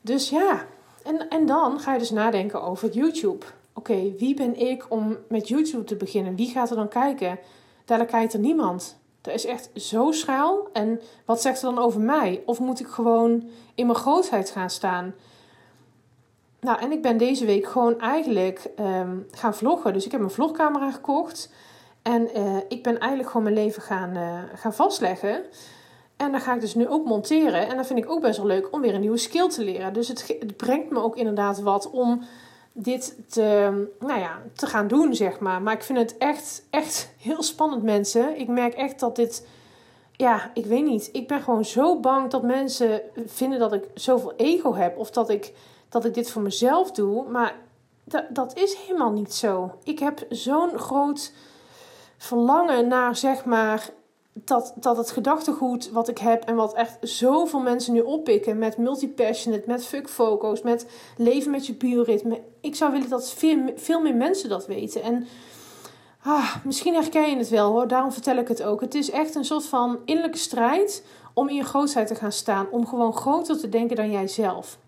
Dus 0.00 0.30
ja, 0.30 0.66
en, 1.02 1.28
en 1.28 1.46
dan 1.46 1.80
ga 1.80 1.92
je 1.92 1.98
dus 1.98 2.10
nadenken 2.10 2.62
over 2.62 2.90
YouTube. 2.90 3.46
oké, 3.72 4.12
wie 4.18 4.34
ben 4.34 4.60
ik 4.60 4.86
om 4.88 5.16
met 5.28 5.48
YouTube 5.48 5.84
te 5.84 5.96
beginnen? 5.96 6.36
Wie 6.36 6.50
gaat 6.50 6.70
er 6.70 6.76
dan 6.76 6.88
kijken? 6.88 7.38
Daar 7.84 8.04
kijkt 8.04 8.32
er 8.32 8.40
niemand. 8.40 8.98
Dat 9.28 9.36
is 9.36 9.46
echt 9.46 9.70
zo 9.74 10.12
schuil. 10.12 10.68
En 10.72 11.00
wat 11.24 11.40
zegt 11.42 11.62
er 11.62 11.74
dan 11.74 11.84
over 11.84 12.00
mij? 12.00 12.42
Of 12.46 12.58
moet 12.58 12.80
ik 12.80 12.86
gewoon 12.86 13.48
in 13.74 13.86
mijn 13.86 13.98
grootheid 13.98 14.50
gaan 14.50 14.70
staan? 14.70 15.14
Nou, 16.60 16.80
en 16.80 16.92
ik 16.92 17.02
ben 17.02 17.16
deze 17.16 17.44
week 17.44 17.66
gewoon 17.66 18.00
eigenlijk 18.00 18.70
ehm, 18.76 19.16
gaan 19.30 19.54
vloggen. 19.54 19.92
Dus 19.92 20.06
ik 20.06 20.12
heb 20.12 20.20
een 20.20 20.30
vlogcamera 20.30 20.90
gekocht. 20.90 21.52
En 22.02 22.38
uh, 22.38 22.56
ik 22.68 22.82
ben 22.82 22.98
eigenlijk 22.98 23.30
gewoon 23.30 23.42
mijn 23.42 23.64
leven 23.64 23.82
gaan, 23.82 24.16
uh, 24.16 24.42
gaan 24.54 24.74
vastleggen. 24.74 25.44
En 26.16 26.30
dan 26.32 26.40
ga 26.40 26.54
ik 26.54 26.60
dus 26.60 26.74
nu 26.74 26.88
ook 26.88 27.04
monteren. 27.04 27.68
En 27.68 27.76
dat 27.76 27.86
vind 27.86 27.98
ik 27.98 28.10
ook 28.10 28.20
best 28.20 28.36
wel 28.36 28.46
leuk 28.46 28.72
om 28.72 28.80
weer 28.80 28.94
een 28.94 29.00
nieuwe 29.00 29.16
skill 29.16 29.48
te 29.48 29.64
leren. 29.64 29.92
Dus 29.92 30.08
het 30.08 30.56
brengt 30.56 30.90
me 30.90 31.02
ook 31.02 31.16
inderdaad 31.16 31.60
wat 31.60 31.90
om 31.90 32.22
dit 32.72 33.16
te, 33.28 33.86
nou 33.98 34.20
ja, 34.20 34.42
te 34.54 34.66
gaan 34.66 34.88
doen, 34.88 35.14
zeg 35.14 35.38
maar. 35.40 35.62
Maar 35.62 35.74
ik 35.74 35.82
vind 35.82 35.98
het 35.98 36.16
echt, 36.18 36.66
echt 36.70 37.10
heel 37.18 37.42
spannend, 37.42 37.82
mensen. 37.82 38.38
Ik 38.40 38.48
merk 38.48 38.74
echt 38.74 39.00
dat 39.00 39.16
dit... 39.16 39.46
Ja, 40.12 40.50
ik 40.54 40.66
weet 40.66 40.84
niet. 40.84 41.08
Ik 41.12 41.28
ben 41.28 41.40
gewoon 41.40 41.64
zo 41.64 42.00
bang 42.00 42.30
dat 42.30 42.42
mensen 42.42 43.00
vinden 43.26 43.58
dat 43.58 43.72
ik 43.72 43.84
zoveel 43.94 44.32
ego 44.36 44.74
heb. 44.74 44.98
Of 44.98 45.10
dat 45.10 45.30
ik, 45.30 45.52
dat 45.88 46.04
ik 46.04 46.14
dit 46.14 46.30
voor 46.30 46.42
mezelf 46.42 46.90
doe. 46.90 47.28
Maar 47.28 47.54
dat, 48.04 48.24
dat 48.28 48.56
is 48.56 48.74
helemaal 48.74 49.12
niet 49.12 49.34
zo. 49.34 49.78
Ik 49.84 49.98
heb 49.98 50.26
zo'n 50.28 50.78
groot 50.78 51.32
verlangen 52.16 52.88
naar, 52.88 53.16
zeg 53.16 53.44
maar, 53.44 53.90
dat, 54.44 54.72
dat 54.76 54.96
het 54.96 55.10
gedachtegoed 55.10 55.90
wat 55.90 56.08
ik 56.08 56.18
heb 56.18 56.44
en 56.44 56.54
wat 56.54 56.74
echt 56.74 56.96
zoveel 57.00 57.60
mensen 57.60 57.92
nu 57.92 58.00
oppikken 58.00 58.58
met 58.58 58.76
multipassionate, 58.76 59.64
met 59.66 59.86
fuck 59.86 60.08
focus, 60.08 60.62
met 60.62 60.86
leven 61.16 61.50
met 61.50 61.66
je 61.66 61.74
bioritme. 61.74 62.40
Ik 62.60 62.74
zou 62.74 62.92
willen 62.92 63.08
dat 63.08 63.30
veel, 63.30 63.58
veel 63.76 64.00
meer 64.00 64.14
mensen 64.14 64.48
dat 64.48 64.66
weten. 64.66 65.02
En 65.02 65.26
ah, 66.22 66.56
misschien 66.64 66.94
herken 66.94 67.30
je 67.30 67.36
het 67.36 67.48
wel 67.48 67.70
hoor, 67.70 67.88
daarom 67.88 68.12
vertel 68.12 68.36
ik 68.36 68.48
het 68.48 68.62
ook. 68.62 68.80
Het 68.80 68.94
is 68.94 69.10
echt 69.10 69.34
een 69.34 69.44
soort 69.44 69.66
van 69.66 69.98
innerlijke 70.04 70.38
strijd 70.38 71.04
om 71.34 71.48
in 71.48 71.56
je 71.56 71.64
grootheid 71.64 72.06
te 72.06 72.14
gaan 72.14 72.32
staan, 72.32 72.66
om 72.70 72.86
gewoon 72.86 73.12
groter 73.12 73.58
te 73.58 73.68
denken 73.68 73.96
dan 73.96 74.10
jijzelf. 74.10 74.78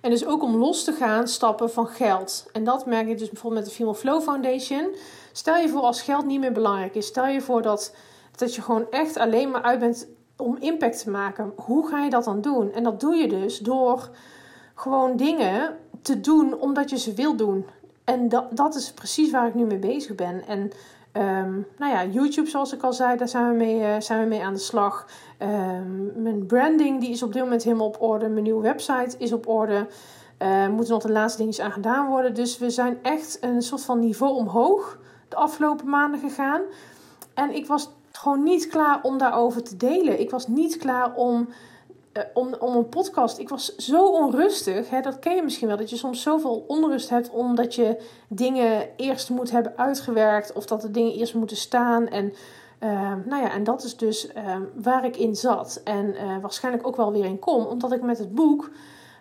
En 0.00 0.10
dus 0.10 0.26
ook 0.26 0.42
om 0.42 0.56
los 0.56 0.84
te 0.84 0.92
gaan 0.92 1.28
stappen 1.28 1.70
van 1.70 1.86
geld. 1.86 2.46
En 2.52 2.64
dat 2.64 2.86
merk 2.86 3.08
ik 3.08 3.18
dus 3.18 3.30
bijvoorbeeld 3.30 3.62
met 3.62 3.70
de 3.70 3.76
Female 3.76 3.96
Flow 3.96 4.22
Foundation. 4.22 4.94
Stel 5.32 5.56
je 5.56 5.68
voor 5.68 5.80
als 5.80 6.02
geld 6.02 6.26
niet 6.26 6.40
meer 6.40 6.52
belangrijk 6.52 6.94
is. 6.94 7.06
Stel 7.06 7.26
je 7.26 7.40
voor 7.40 7.62
dat 7.62 7.94
dat 8.38 8.54
je 8.54 8.62
gewoon 8.62 8.90
echt 8.90 9.16
alleen 9.16 9.50
maar 9.50 9.62
uit 9.62 9.78
bent 9.78 10.06
om 10.36 10.56
impact 10.60 11.02
te 11.02 11.10
maken. 11.10 11.52
Hoe 11.56 11.88
ga 11.88 12.04
je 12.04 12.10
dat 12.10 12.24
dan 12.24 12.40
doen? 12.40 12.72
En 12.72 12.82
dat 12.82 13.00
doe 13.00 13.14
je 13.14 13.28
dus 13.28 13.58
door 13.58 14.08
gewoon 14.74 15.16
dingen 15.16 15.76
te 16.02 16.20
doen 16.20 16.60
omdat 16.60 16.90
je 16.90 16.98
ze 16.98 17.14
wil 17.14 17.36
doen. 17.36 17.66
En 18.04 18.28
dat, 18.28 18.56
dat 18.56 18.74
is 18.74 18.92
precies 18.92 19.30
waar 19.30 19.46
ik 19.46 19.54
nu 19.54 19.64
mee 19.64 19.78
bezig 19.78 20.14
ben. 20.14 20.46
En 20.46 20.70
um, 21.22 21.66
nou 21.78 21.92
ja, 21.92 22.04
YouTube, 22.04 22.48
zoals 22.48 22.72
ik 22.72 22.82
al 22.82 22.92
zei, 22.92 23.16
daar 23.16 23.28
zijn 23.28 23.48
we 23.48 23.54
mee, 23.54 23.80
uh, 23.80 24.00
zijn 24.00 24.20
we 24.22 24.26
mee 24.26 24.44
aan 24.44 24.52
de 24.52 24.58
slag. 24.58 25.06
Um, 25.42 26.12
mijn 26.16 26.46
branding 26.46 27.00
die 27.00 27.10
is 27.10 27.22
op 27.22 27.32
dit 27.32 27.42
moment 27.42 27.62
helemaal 27.62 27.86
op 27.86 28.02
orde. 28.02 28.28
Mijn 28.28 28.42
nieuwe 28.42 28.62
website 28.62 29.16
is 29.18 29.32
op 29.32 29.48
orde. 29.48 29.86
Uh, 30.42 30.68
moeten 30.68 30.92
nog 30.92 31.02
de 31.02 31.12
laatste 31.12 31.38
dingetjes 31.38 31.64
aan 31.64 31.72
gedaan 31.72 32.08
worden. 32.08 32.34
Dus 32.34 32.58
we 32.58 32.70
zijn 32.70 32.98
echt 33.02 33.38
een 33.40 33.62
soort 33.62 33.84
van 33.84 33.98
niveau 33.98 34.34
omhoog 34.34 34.98
de 35.28 35.36
afgelopen 35.36 35.88
maanden 35.88 36.20
gegaan. 36.20 36.60
En 37.34 37.54
ik 37.54 37.66
was 37.66 37.90
gewoon 38.16 38.42
niet 38.42 38.66
klaar 38.66 39.00
om 39.02 39.18
daarover 39.18 39.62
te 39.62 39.76
delen. 39.76 40.20
Ik 40.20 40.30
was 40.30 40.46
niet 40.46 40.76
klaar 40.76 41.14
om, 41.14 41.48
uh, 42.12 42.22
om, 42.34 42.54
om 42.58 42.76
een 42.76 42.88
podcast. 42.88 43.38
Ik 43.38 43.48
was 43.48 43.76
zo 43.76 44.06
onrustig. 44.06 44.90
Hè, 44.90 45.00
dat 45.00 45.18
ken 45.18 45.34
je 45.36 45.42
misschien 45.42 45.68
wel. 45.68 45.76
Dat 45.76 45.90
je 45.90 45.96
soms 45.96 46.22
zoveel 46.22 46.64
onrust 46.66 47.08
hebt 47.08 47.30
omdat 47.30 47.74
je 47.74 48.02
dingen 48.28 48.88
eerst 48.96 49.30
moet 49.30 49.50
hebben 49.50 49.72
uitgewerkt. 49.76 50.52
Of 50.52 50.66
dat 50.66 50.82
de 50.82 50.90
dingen 50.90 51.12
eerst 51.12 51.34
moeten 51.34 51.56
staan. 51.56 52.08
En, 52.08 52.32
uh, 52.80 53.12
nou 53.24 53.42
ja, 53.42 53.52
en 53.52 53.64
dat 53.64 53.84
is 53.84 53.96
dus 53.96 54.26
uh, 54.26 54.56
waar 54.74 55.04
ik 55.04 55.16
in 55.16 55.36
zat. 55.36 55.80
En 55.84 56.14
waarschijnlijk 56.40 56.86
ook 56.86 56.96
wel 56.96 57.12
weer 57.12 57.24
in 57.24 57.38
kom. 57.38 57.64
Omdat 57.64 57.92
ik 57.92 58.02
met 58.02 58.18
het 58.18 58.34
boek. 58.34 58.70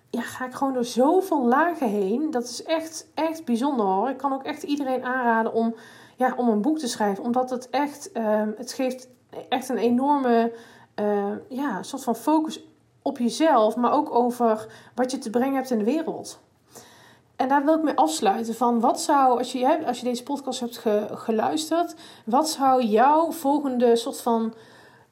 Ja, 0.10 0.22
ga 0.22 0.46
ik 0.46 0.54
gewoon 0.54 0.74
door 0.74 0.86
zoveel 0.86 1.46
lagen 1.46 1.90
heen. 1.90 2.32
Dat 2.32 2.44
is 2.44 2.64
echt, 2.64 3.08
echt 3.14 3.46
bijzonder 3.46 3.86
hoor. 3.86 4.10
Ik 4.10 4.18
kan 4.18 4.34
ook 4.34 4.44
echt 4.44 4.64
iedereen 4.64 5.04
aanraden 5.04 5.54
om 5.54 5.76
ja, 6.16 6.34
om 6.38 6.50
een 6.50 6.62
boek 6.62 6.80
te 6.80 6.88
schrijven. 6.88 7.24
Omdat 7.24 7.50
het 7.50 7.70
echt, 7.70 8.10
um, 8.18 8.54
het 8.58 8.74
geeft 8.74 9.08
echt 9.50 9.70
een 9.70 9.78
enorme 9.78 10.54
uh, 11.00 11.32
ja, 11.50 11.84
soort 11.84 12.04
van 12.04 12.16
focus 12.16 12.64
op 13.02 13.18
jezelf, 13.18 13.76
maar 13.76 13.94
ook 13.94 14.16
over 14.16 14.68
wat 14.96 15.12
je 15.12 15.18
te 15.18 15.30
brengen 15.30 15.56
hebt 15.56 15.72
in 15.72 15.78
de 15.78 15.84
wereld. 15.84 16.40
En 17.36 17.48
daar 17.48 17.66
wil 17.66 17.76
ik 17.76 17.84
mee 17.84 17.98
afsluiten 17.98 18.56
van 18.56 18.80
wat 18.80 19.02
zou, 19.02 19.38
als 19.38 19.52
je, 19.52 19.86
als 19.86 20.00
je 20.00 20.06
deze 20.06 20.24
podcast 20.24 20.60
hebt 20.60 20.78
ge, 20.78 21.08
geluisterd, 21.12 21.96
wat 22.26 22.50
zou 22.50 22.84
jouw 22.84 23.32
volgende 23.32 23.96
soort 23.96 24.22
van 24.22 24.54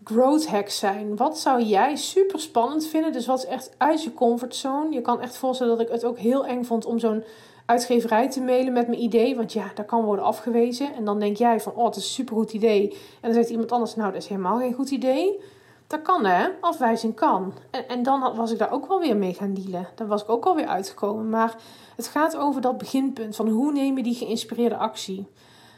growth 0.03 0.47
hack 0.47 0.69
zijn? 0.69 1.15
Wat 1.15 1.39
zou 1.39 1.61
jij 1.61 1.95
super 1.95 2.39
spannend 2.39 2.87
vinden? 2.87 3.11
Dus 3.11 3.25
wat 3.25 3.37
is 3.37 3.45
echt 3.45 3.75
uit 3.77 4.03
je 4.03 4.13
comfortzone? 4.13 4.91
Je 4.91 5.01
kan 5.01 5.21
echt 5.21 5.37
voorstellen 5.37 5.77
dat 5.77 5.85
ik 5.85 5.93
het 5.93 6.05
ook 6.05 6.17
heel 6.17 6.45
eng 6.45 6.63
vond 6.63 6.85
om 6.85 6.99
zo'n 6.99 7.23
uitgeverij 7.65 8.29
te 8.29 8.41
mailen 8.41 8.73
met 8.73 8.87
mijn 8.87 9.01
idee. 9.01 9.35
Want 9.35 9.53
ja, 9.53 9.71
dat 9.75 9.85
kan 9.85 10.03
worden 10.03 10.25
afgewezen. 10.25 10.93
En 10.95 11.05
dan 11.05 11.19
denk 11.19 11.37
jij 11.37 11.59
van, 11.59 11.73
oh, 11.75 11.85
het 11.85 11.95
is 11.95 12.03
een 12.03 12.09
supergoed 12.09 12.53
idee. 12.53 12.89
En 12.91 12.97
dan 13.21 13.33
zegt 13.33 13.49
iemand 13.49 13.71
anders, 13.71 13.95
nou, 13.95 14.11
dat 14.11 14.21
is 14.21 14.27
helemaal 14.27 14.59
geen 14.59 14.73
goed 14.73 14.89
idee. 14.89 15.39
Dat 15.87 16.01
kan 16.01 16.25
hè, 16.25 16.47
afwijzing 16.61 17.15
kan. 17.15 17.53
En, 17.69 17.87
en 17.87 18.03
dan 18.03 18.35
was 18.35 18.51
ik 18.51 18.57
daar 18.57 18.71
ook 18.71 18.87
wel 18.87 18.99
weer 18.99 19.17
mee 19.17 19.33
gaan 19.33 19.53
dealen. 19.53 19.87
Dan 19.95 20.07
was 20.07 20.21
ik 20.21 20.29
ook 20.29 20.45
alweer 20.45 20.67
uitgekomen. 20.67 21.29
Maar 21.29 21.55
het 21.95 22.07
gaat 22.07 22.37
over 22.37 22.61
dat 22.61 22.77
beginpunt 22.77 23.35
van 23.35 23.47
hoe 23.47 23.71
neem 23.71 23.97
je 23.97 24.03
die 24.03 24.15
geïnspireerde 24.15 24.77
actie. 24.77 25.27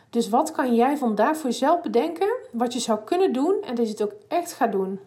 Dus 0.09 0.29
wat 0.29 0.51
kan 0.51 0.75
jij 0.75 0.97
vandaag 0.97 1.37
voor 1.37 1.49
jezelf 1.49 1.81
bedenken, 1.81 2.35
wat 2.51 2.73
je 2.73 2.79
zou 2.79 2.99
kunnen 3.05 3.33
doen 3.33 3.55
en 3.61 3.75
dat 3.75 3.85
je 3.85 3.91
het 3.91 4.03
ook 4.03 4.13
echt 4.27 4.53
gaat 4.53 4.71
doen. 4.71 4.99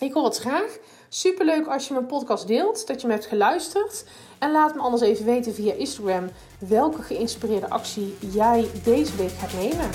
Ik 0.00 0.12
hoor 0.12 0.24
het 0.24 0.38
graag. 0.38 0.78
Superleuk 1.08 1.66
als 1.66 1.88
je 1.88 1.94
mijn 1.94 2.06
podcast 2.06 2.46
deelt, 2.46 2.86
dat 2.86 3.00
je 3.00 3.06
me 3.06 3.12
hebt 3.12 3.26
geluisterd. 3.26 4.04
En 4.38 4.52
laat 4.52 4.74
me 4.74 4.80
anders 4.80 5.02
even 5.02 5.24
weten 5.24 5.54
via 5.54 5.72
Instagram 5.72 6.28
welke 6.58 7.02
geïnspireerde 7.02 7.70
actie 7.70 8.16
jij 8.32 8.70
deze 8.84 9.16
week 9.16 9.30
gaat 9.30 9.52
nemen. 9.52 9.90